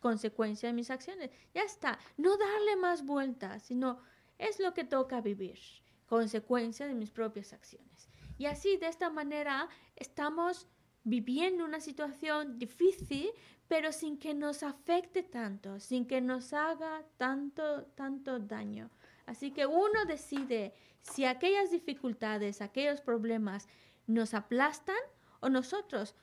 [0.00, 1.30] consecuencia de mis acciones.
[1.54, 1.98] Ya está.
[2.16, 4.00] No darle más vueltas, sino
[4.38, 5.58] es lo que toca vivir,
[6.06, 8.08] consecuencia de mis propias acciones.
[8.38, 10.68] Y así, de esta manera, estamos
[11.04, 13.30] viviendo una situación difícil,
[13.68, 18.90] pero sin que nos afecte tanto, sin que nos haga tanto, tanto daño.
[19.26, 20.72] Así que uno decide
[21.02, 23.68] si aquellas dificultades, aquellos problemas
[24.06, 24.96] nos aplastan
[25.40, 26.14] o nosotros,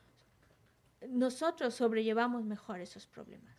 [1.10, 3.54] nosotros sobrellevamos mejor esos problemas.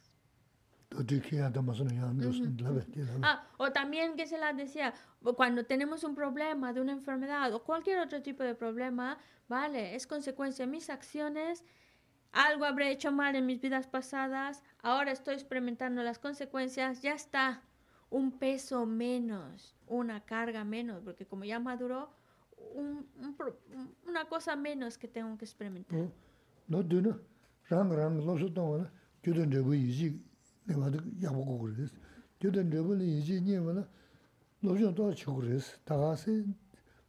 [3.22, 4.94] Ah, o también que se las decía,
[5.36, 9.18] cuando tenemos un problema de una enfermedad o cualquier otro tipo de problema,
[9.48, 11.64] vale, es consecuencia de mis acciones,
[12.32, 17.62] algo habré hecho mal en mis vidas pasadas, ahora estoy experimentando las consecuencias, ya está,
[18.14, 22.10] un peso menos, una carga menos, porque como ya maduró,
[22.72, 23.36] un, un,
[24.06, 25.98] una cosa menos que tengo que experimentar.
[26.68, 27.18] No, tú no.
[27.68, 28.90] Rang, rang, no se toma, ¿no?
[29.24, 30.24] Yo te entrego y si,
[30.64, 31.96] me va a ya poco con eso.
[32.38, 33.88] Yo te entrego y si, ni me va
[34.60, 35.76] no yo todo chico con eso.
[35.84, 36.44] Tagase,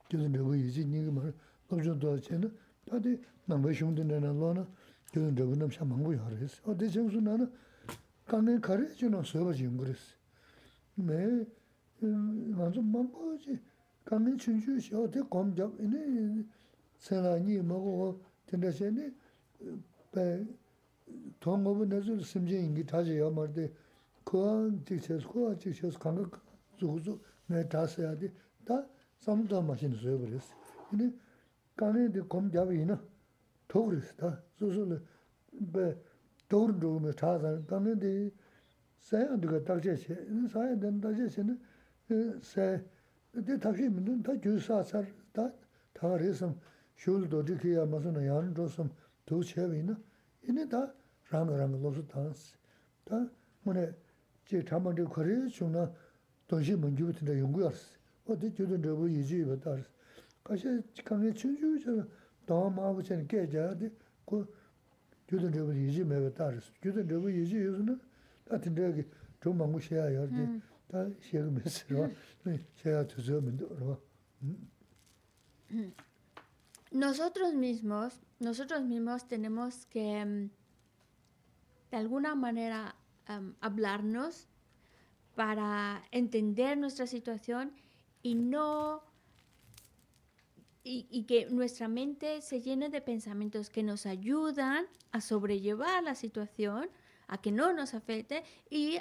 [0.09, 1.33] yo te entrego y si, ni me va
[1.69, 2.49] no yo todo chena.
[2.83, 6.63] Tade, no me shung de nada, no, yo te entrego no me chama muy hores.
[6.65, 7.47] O de chang su nada,
[8.25, 10.24] kan ne kare, yo no soy va ching con eso.
[10.96, 11.44] 래
[11.98, 12.56] 주는 서버 지금 그랬어.
[12.56, 12.56] 네.
[12.56, 13.58] 먼저 망고지.
[14.04, 16.44] 강에 춘주시 어디 검적 이네
[16.98, 19.12] 세라니 먹고 된다시네
[20.12, 20.44] 배
[21.38, 23.72] 동업은 내서 심지인기 다지 여머데
[24.24, 26.42] 그한 직체스 그한 직체스 감각
[26.76, 28.16] 주고서 내 다서야
[28.64, 28.86] 다
[29.18, 30.54] 삼도 마신 소요 그랬어
[30.90, 31.12] 근데
[31.76, 33.00] 간에데 검잡이나
[33.68, 35.02] 더 그랬어 다 소소를
[35.72, 35.96] 배
[36.48, 38.30] 도르도 뭐 다다 간에데
[39.04, 40.14] 사야 누가 딱제시
[40.50, 41.58] 사야 된다 제시는
[42.42, 42.82] 세
[43.32, 45.52] 근데 다시 믿는 다 주사서 다
[45.92, 46.54] 다르서
[46.96, 48.90] 숄도 지키야 무슨 양도섬
[49.26, 49.98] 도체비나
[50.48, 50.92] 이네 다
[51.30, 52.58] rāngā rāngā lōsū tānsi.
[53.06, 53.22] Tā
[53.64, 53.84] mūne
[54.50, 55.86] jī tāma rī kharī chūna
[56.50, 57.94] dōngshī mūngyū tīndā yungu yārsi.
[58.26, 59.90] Wā tī jūdhūn rību yīchī yuwa tārsi.
[60.46, 60.70] Kāshī
[61.06, 62.02] kāngi chūnchū chāna
[62.50, 63.86] dāngā mābu chāni kē chāyā tī
[64.26, 64.36] kū
[65.30, 65.54] jūdhūn
[76.91, 80.49] Nosotros mismos, nosotros mismos tenemos que
[81.91, 82.95] de alguna manera
[83.59, 84.47] hablarnos
[85.35, 87.73] para entender nuestra situación
[88.21, 89.03] y no
[90.87, 96.89] y, que nuestra mente se llene de pensamientos que nos ayudan a sobrellevar la situación,
[97.27, 98.99] a que no nos afecte y,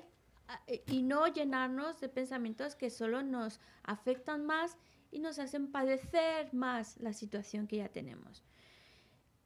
[0.87, 4.77] y no llenarnos de pensamientos que solo nos afectan más
[5.11, 8.43] y nos hacen padecer más la situación que ya tenemos.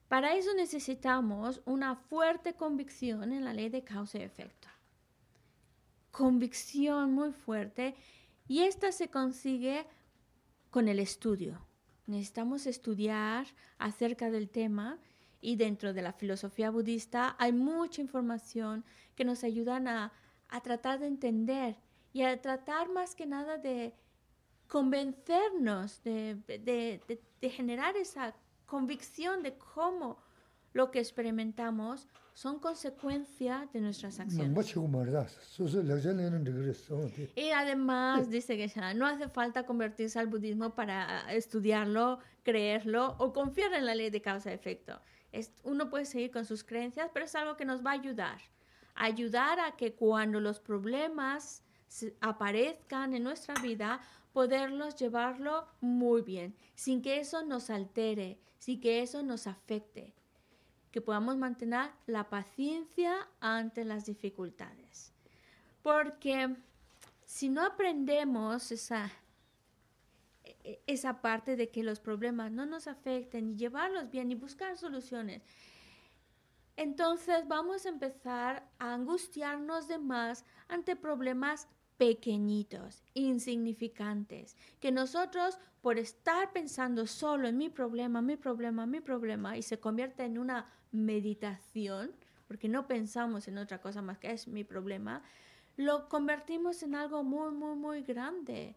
[0.09, 4.68] Para eso necesitamos una fuerte convicción en la ley de causa y efecto.
[6.10, 7.94] Convicción muy fuerte
[8.48, 9.86] y esta se consigue
[10.70, 11.60] con el estudio.
[12.06, 13.46] Necesitamos estudiar
[13.76, 14.98] acerca del tema
[15.40, 18.85] y dentro de la filosofía budista hay mucha información
[19.15, 20.12] que nos ayudan a,
[20.62, 21.77] tratar de entender
[22.12, 23.94] y a tratar más que nada de
[24.66, 26.36] convencernos, de,
[27.40, 28.35] de generar esa
[28.66, 30.19] convicción de cómo
[30.73, 34.47] lo que experimentamos son consecuencia de nuestras acciones.
[37.35, 43.73] Y además, dice que no hace falta convertirse al budismo para estudiarlo, creerlo o confiar
[43.73, 45.01] en la ley de causa-efecto.
[45.64, 48.38] Uno puede seguir con sus creencias, pero es algo que nos va a ayudar.
[48.94, 51.62] Ayudar a que cuando los problemas
[52.20, 54.00] aparezcan en nuestra vida,
[54.32, 60.14] poderlos llevarlo muy bien, sin que eso nos altere, sin que eso nos afecte,
[60.90, 65.12] que podamos mantener la paciencia ante las dificultades.
[65.82, 66.56] Porque
[67.24, 69.10] si no aprendemos esa,
[70.86, 75.43] esa parte de que los problemas no nos afecten y llevarlos bien y buscar soluciones,
[76.77, 85.99] entonces vamos a empezar a angustiarnos de más ante problemas pequeñitos, insignificantes, que nosotros por
[85.99, 90.70] estar pensando solo en mi problema, mi problema, mi problema, y se convierte en una
[90.93, 92.12] meditación,
[92.47, 95.23] porque no pensamos en otra cosa más que es mi problema,
[95.77, 98.77] lo convertimos en algo muy, muy, muy grande,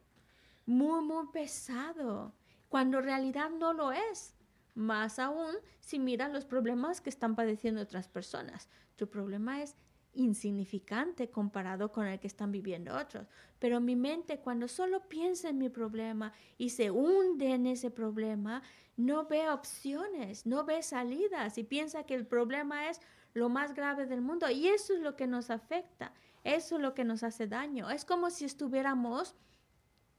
[0.71, 2.33] muy, muy pesado,
[2.69, 4.35] cuando en realidad no lo es.
[4.73, 8.69] Más aún si miras los problemas que están padeciendo otras personas.
[8.95, 9.75] Tu problema es
[10.13, 13.27] insignificante comparado con el que están viviendo otros.
[13.59, 18.61] Pero mi mente cuando solo piensa en mi problema y se hunde en ese problema,
[18.97, 23.01] no ve opciones, no ve salidas y piensa que el problema es
[23.33, 24.49] lo más grave del mundo.
[24.49, 27.89] Y eso es lo que nos afecta, eso es lo que nos hace daño.
[27.89, 29.35] Es como si estuviéramos,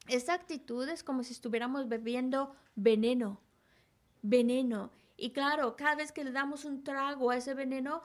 [0.08, 3.40] esa actitud es como si estuviéramos bebiendo veneno,
[4.22, 4.90] veneno.
[5.16, 8.02] Y claro, cada vez que le damos un trago a ese veneno,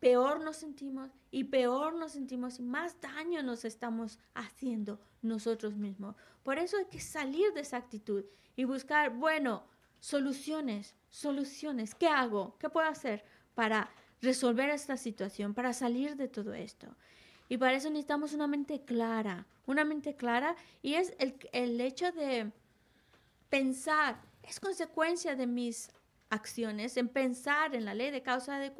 [0.00, 6.16] peor nos sentimos y peor nos sentimos y más daño nos estamos haciendo nosotros mismos.
[6.42, 8.24] Por eso hay que salir de esa actitud
[8.56, 9.64] y buscar, bueno,
[10.00, 11.94] soluciones, soluciones.
[11.94, 12.56] ¿Qué hago?
[12.58, 13.22] ¿Qué puedo hacer
[13.54, 13.90] para
[14.22, 16.96] resolver esta situación, para salir de todo esto?
[17.50, 22.12] Y para eso necesitamos una mente clara, una mente clara y es el, el hecho
[22.12, 22.52] de
[23.48, 25.90] pensar, es consecuencia de mis
[26.28, 28.72] acciones, en pensar en la ley de causa de,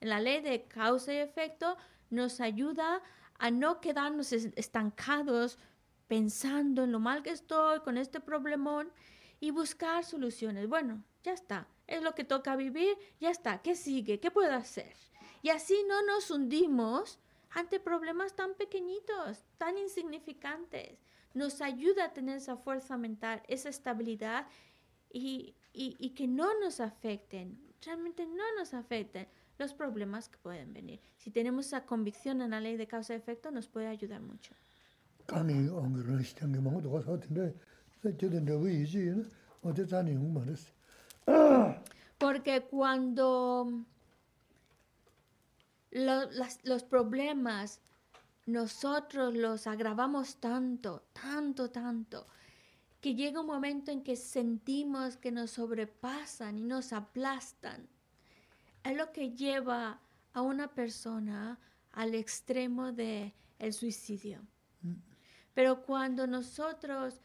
[0.00, 1.76] en la ley de causa y efecto
[2.08, 3.02] nos ayuda
[3.38, 5.58] a no quedarnos estancados
[6.08, 8.90] pensando en lo mal que estoy con este problemón
[9.40, 10.68] y buscar soluciones.
[10.70, 14.20] Bueno, ya está, es lo que toca vivir, ya está, ¿qué sigue?
[14.20, 14.96] ¿Qué puedo hacer?
[15.42, 17.18] Y así no nos hundimos
[17.50, 20.98] ante problemas tan pequeñitos, tan insignificantes.
[21.34, 24.46] Nos ayuda a tener esa fuerza mental, esa estabilidad
[25.12, 29.28] y, y, que no nos afecten, realmente no nos afecten
[29.58, 31.00] los problemas que pueden venir.
[31.16, 34.54] Si tenemos esa convicción en la ley de causa y efecto, nos puede ayudar mucho.
[42.18, 43.84] Porque cuando
[45.96, 47.80] los problemas
[48.46, 52.26] nosotros los agravamos tanto, tanto, tanto,
[53.00, 57.88] que llega un momento en que sentimos que nos sobrepasan y nos aplastan.
[58.84, 60.00] Es lo que lleva
[60.32, 61.58] a una persona
[61.92, 64.40] al extremo del el suicidio.
[64.82, 64.94] Mm.
[65.54, 67.20] Pero cuando nosotros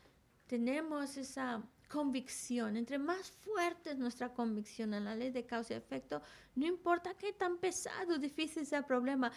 [0.48, 1.62] tenemos esa
[1.92, 6.22] convicción, entre más fuerte es nuestra convicción en la ley de causa y efecto,
[6.56, 9.32] no importa qué tan pesado, difícil sea el problema,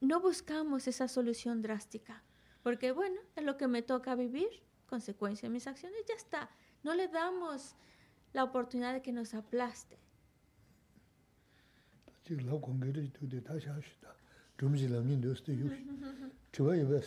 [0.00, 2.22] no buscamos esa solución drástica,
[2.62, 4.48] porque bueno, es lo que me toca vivir,
[4.86, 6.48] consecuencia de mis acciones, ya está.
[6.84, 7.74] No le damos
[8.32, 9.98] la oportunidad de que nos aplaste.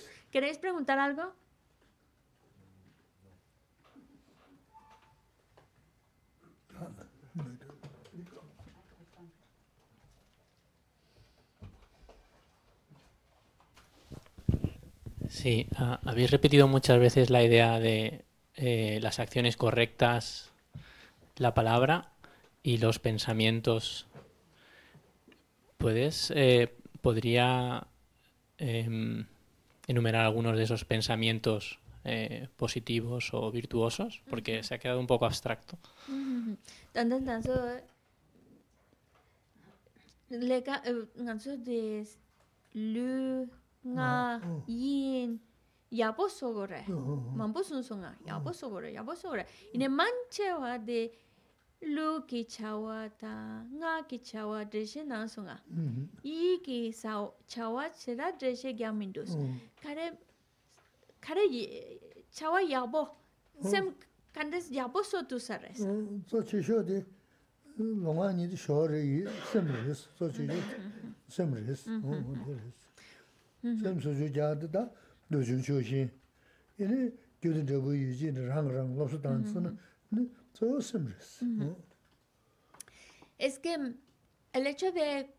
[0.31, 1.33] ¿Queréis preguntar algo?
[15.35, 18.23] Sí, ah, habéis repetido muchas veces la idea de
[18.55, 20.49] eh, las acciones correctas,
[21.35, 22.13] la palabra
[22.63, 24.07] y los pensamientos.
[25.77, 27.85] ¿Puedes, eh, podría
[28.59, 29.25] em,
[29.87, 34.21] enumerar algunos de esos pensamientos eh, positivos o virtuosos?
[34.29, 35.77] Porque se ha quedado un poco abstracto.
[43.87, 45.39] nga yin
[45.91, 46.85] yabo sogore
[47.35, 51.11] mambo sun sunsonga yabo sogore yabo sogore ine manche wa de
[51.81, 55.61] lu ki chawa ta nga ki chawa de she na songa
[56.23, 59.37] yi ki sa chawa chera dreshe gyamindos
[59.81, 60.17] kare
[61.21, 61.43] kare
[62.33, 63.09] chawa yabo
[63.61, 63.93] sem
[64.33, 65.77] kandes yabo so tu sares
[66.25, 67.05] so chi sho de
[67.77, 70.47] longa ni de sho shore sem res so chi
[71.27, 71.85] sem res
[73.81, 74.89] sem su ju jia de da
[75.29, 76.09] xin.
[77.41, 79.71] Gyu bu yu ji rang rang lo su dan tsu na,
[80.53, 81.43] zo sem res.
[83.37, 83.73] Es que
[84.53, 85.29] el hecho de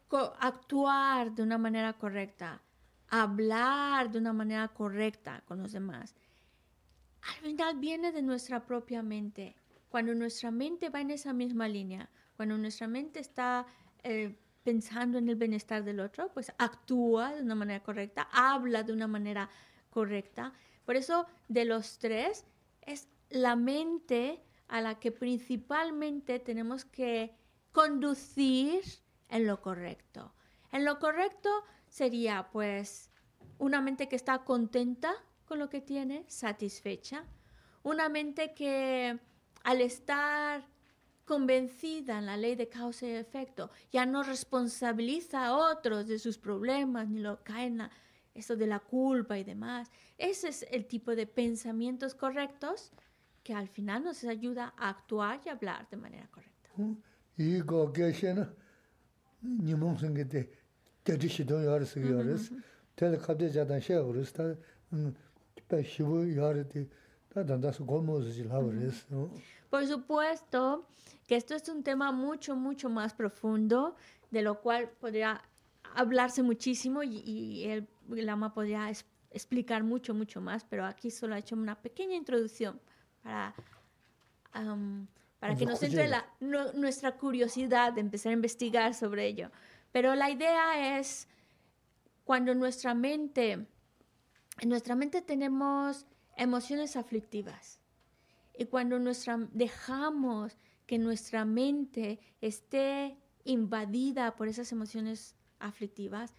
[0.40, 2.62] actuar de una manera correcta,
[3.08, 6.14] hablar de una manera correcta con los demás,
[7.22, 9.56] al final viene de nuestra propia mente.
[9.88, 13.66] Cuando nuestra mente va en esa misma línea, cuando nuestra mente está
[14.02, 14.36] eh,
[14.66, 19.06] pensando en el bienestar del otro, pues actúa de una manera correcta, habla de una
[19.06, 19.48] manera
[19.90, 20.52] correcta.
[20.84, 22.44] Por eso, de los tres,
[22.82, 27.36] es la mente a la que principalmente tenemos que
[27.70, 28.82] conducir
[29.28, 30.34] en lo correcto.
[30.72, 31.48] En lo correcto
[31.88, 33.12] sería, pues,
[33.58, 35.12] una mente que está contenta
[35.44, 37.22] con lo que tiene, satisfecha.
[37.84, 39.16] Una mente que
[39.62, 40.64] al estar
[41.26, 46.38] convencida en la ley de causa y efecto, ya no responsabiliza a otros de sus
[46.38, 47.82] problemas, ni lo cae en
[48.32, 49.90] eso de la culpa y demás.
[50.16, 52.92] Ese es el tipo de pensamientos correctos
[53.42, 56.70] que al final nos ayuda a actuar y hablar de manera correcta.
[69.68, 70.86] Por supuesto,
[71.26, 73.96] que esto es un tema mucho, mucho más profundo,
[74.30, 75.42] de lo cual podría
[75.94, 78.90] hablarse muchísimo y, el Lama podría
[79.30, 82.80] explicar mucho, mucho más, pero aquí solo ha hecho una pequeña introducción
[83.22, 83.54] para,
[85.38, 89.50] para que nos entre la, nuestra curiosidad de empezar a investigar sobre ello.
[89.92, 91.28] Pero la idea es
[92.24, 93.52] cuando nuestra mente,
[94.60, 96.06] en nuestra mente tenemos
[96.36, 97.80] emociones aflictivas
[98.56, 100.56] y cuando nuestra, dejamos
[100.86, 106.34] que nuestra mente esté invadida por esas emociones aflictivas,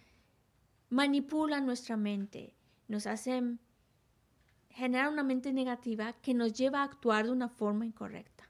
[0.88, 2.54] manipulan nuestra mente,
[2.86, 3.60] nos hacen
[4.70, 8.48] generar una mente negativa que nos lleva a actuar de una forma incorrecta.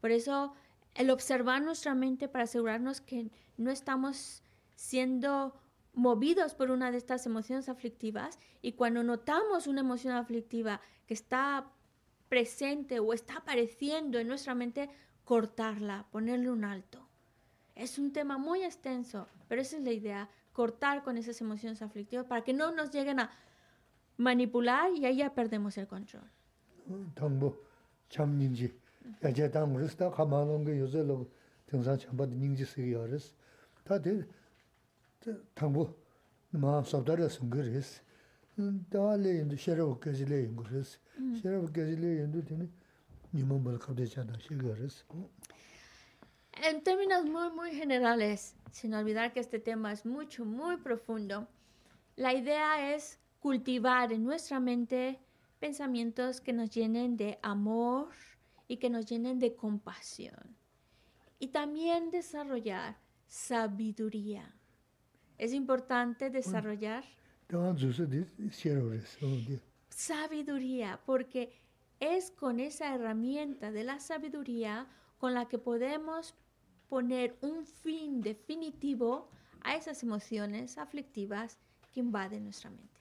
[0.00, 0.54] Por eso,
[0.94, 4.42] el observar nuestra mente para asegurarnos que no estamos
[4.74, 5.54] siendo
[5.96, 11.72] movidos por una de estas emociones aflictivas y cuando notamos una emoción aflictiva que está
[12.28, 14.90] presente o está apareciendo en nuestra mente,
[15.24, 17.08] cortarla, ponerle un alto.
[17.74, 22.26] Es un tema muy extenso, pero esa es la idea, cortar con esas emociones aflictivas
[22.26, 23.30] para que no nos lleguen a
[24.18, 26.30] manipular y ahí ya perdemos el control
[35.53, 35.95] 당보
[36.51, 36.83] 참 닝지 야제 당으로스다 가만한 게 요새로 등산 참바도 닝지 쓰기 어렸어 다들 당보 마
[36.83, 38.01] sabdara sungres
[38.89, 40.99] dale indu shero kazile ingres
[41.39, 42.67] shero kazile indu tini
[43.33, 45.05] nimon bal khabde chana shigares
[46.63, 51.47] En términos muy, muy generales, sin olvidar que este tema es mucho, muy profundo,
[52.17, 55.19] la idea es cultivar en nuestra mente
[55.59, 58.09] pensamientos que nos llenen de amor
[58.67, 60.57] y que nos llenen de compasión.
[61.39, 64.53] Y también desarrollar sabiduría.
[65.38, 67.04] Es importante desarrollar
[69.90, 71.52] sabiduría porque
[72.00, 74.86] es con esa herramienta de la sabiduría
[75.18, 76.34] con la que podemos
[76.88, 79.28] poner un fin definitivo
[79.62, 81.58] a esas emociones aflictivas
[81.92, 83.00] que invaden nuestra mente.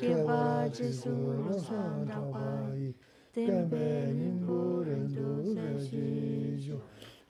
[0.00, 2.94] kepa jesu lo san da pai
[3.32, 6.78] tembe nimbo rendo le jijo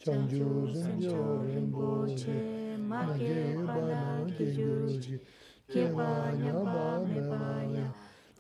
[0.03, 5.15] chanju sanjo rinpo che ma ke pala ki juji
[5.71, 7.87] kepa nyapa mepa ya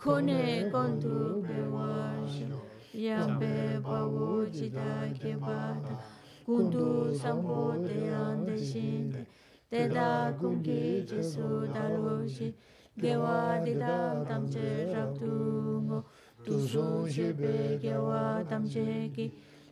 [0.02, 2.60] kone kondu pewa shiro
[2.94, 5.94] yampe pawu jita kepa ta
[6.44, 9.22] kundu sampo te ande shinde
[9.70, 12.58] te da kungi jesu dalo shinde
[13.00, 15.98] gewa dida tamche rabdu ngo
[16.44, 19.26] tusun shebe gewa tamche ki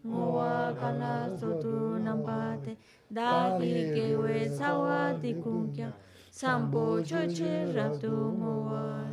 [0.06, 2.76] ngowa kala sotu nambate
[3.10, 5.88] dagi gewe sawa dikunkya
[6.30, 9.08] sampo choche rabdu ngowa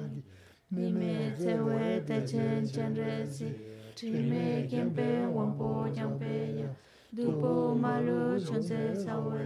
[0.71, 3.47] nime zewe techen chenresi
[3.95, 6.67] trime kempe wampo yampeya
[7.15, 9.41] dupo malu chonse sawe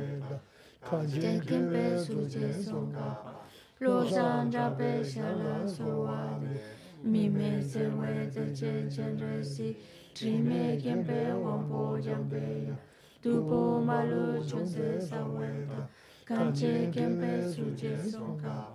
[0.81, 3.34] kanjen kempe suje songkapa
[3.81, 6.61] Rosan da pesha la suade,
[7.03, 9.75] mi me se we de chenchenresi,
[10.13, 12.75] tri me kien pe wang po jam pe ya,
[13.21, 15.85] tu po maluchon se sa we da,
[16.25, 18.65] kan che kien pe su che son ka.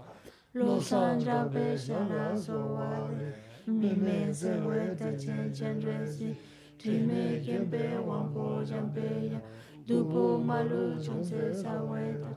[0.54, 6.36] Rosan da pesha la suade, mi me se we de chenchenresi,
[6.76, 9.40] tri me kien pe wang po jam pe ya,
[9.86, 12.36] tu po maluchon se sa we da,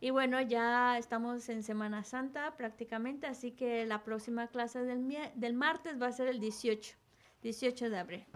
[0.00, 5.54] Y bueno, ya estamos en Semana Santa prácticamente, así que la próxima clase del, del
[5.54, 6.94] martes va a ser el 18,
[7.42, 8.26] 18 de abril.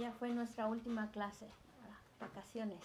[0.00, 1.46] ya fue nuestra última clase
[2.18, 2.78] vacaciones.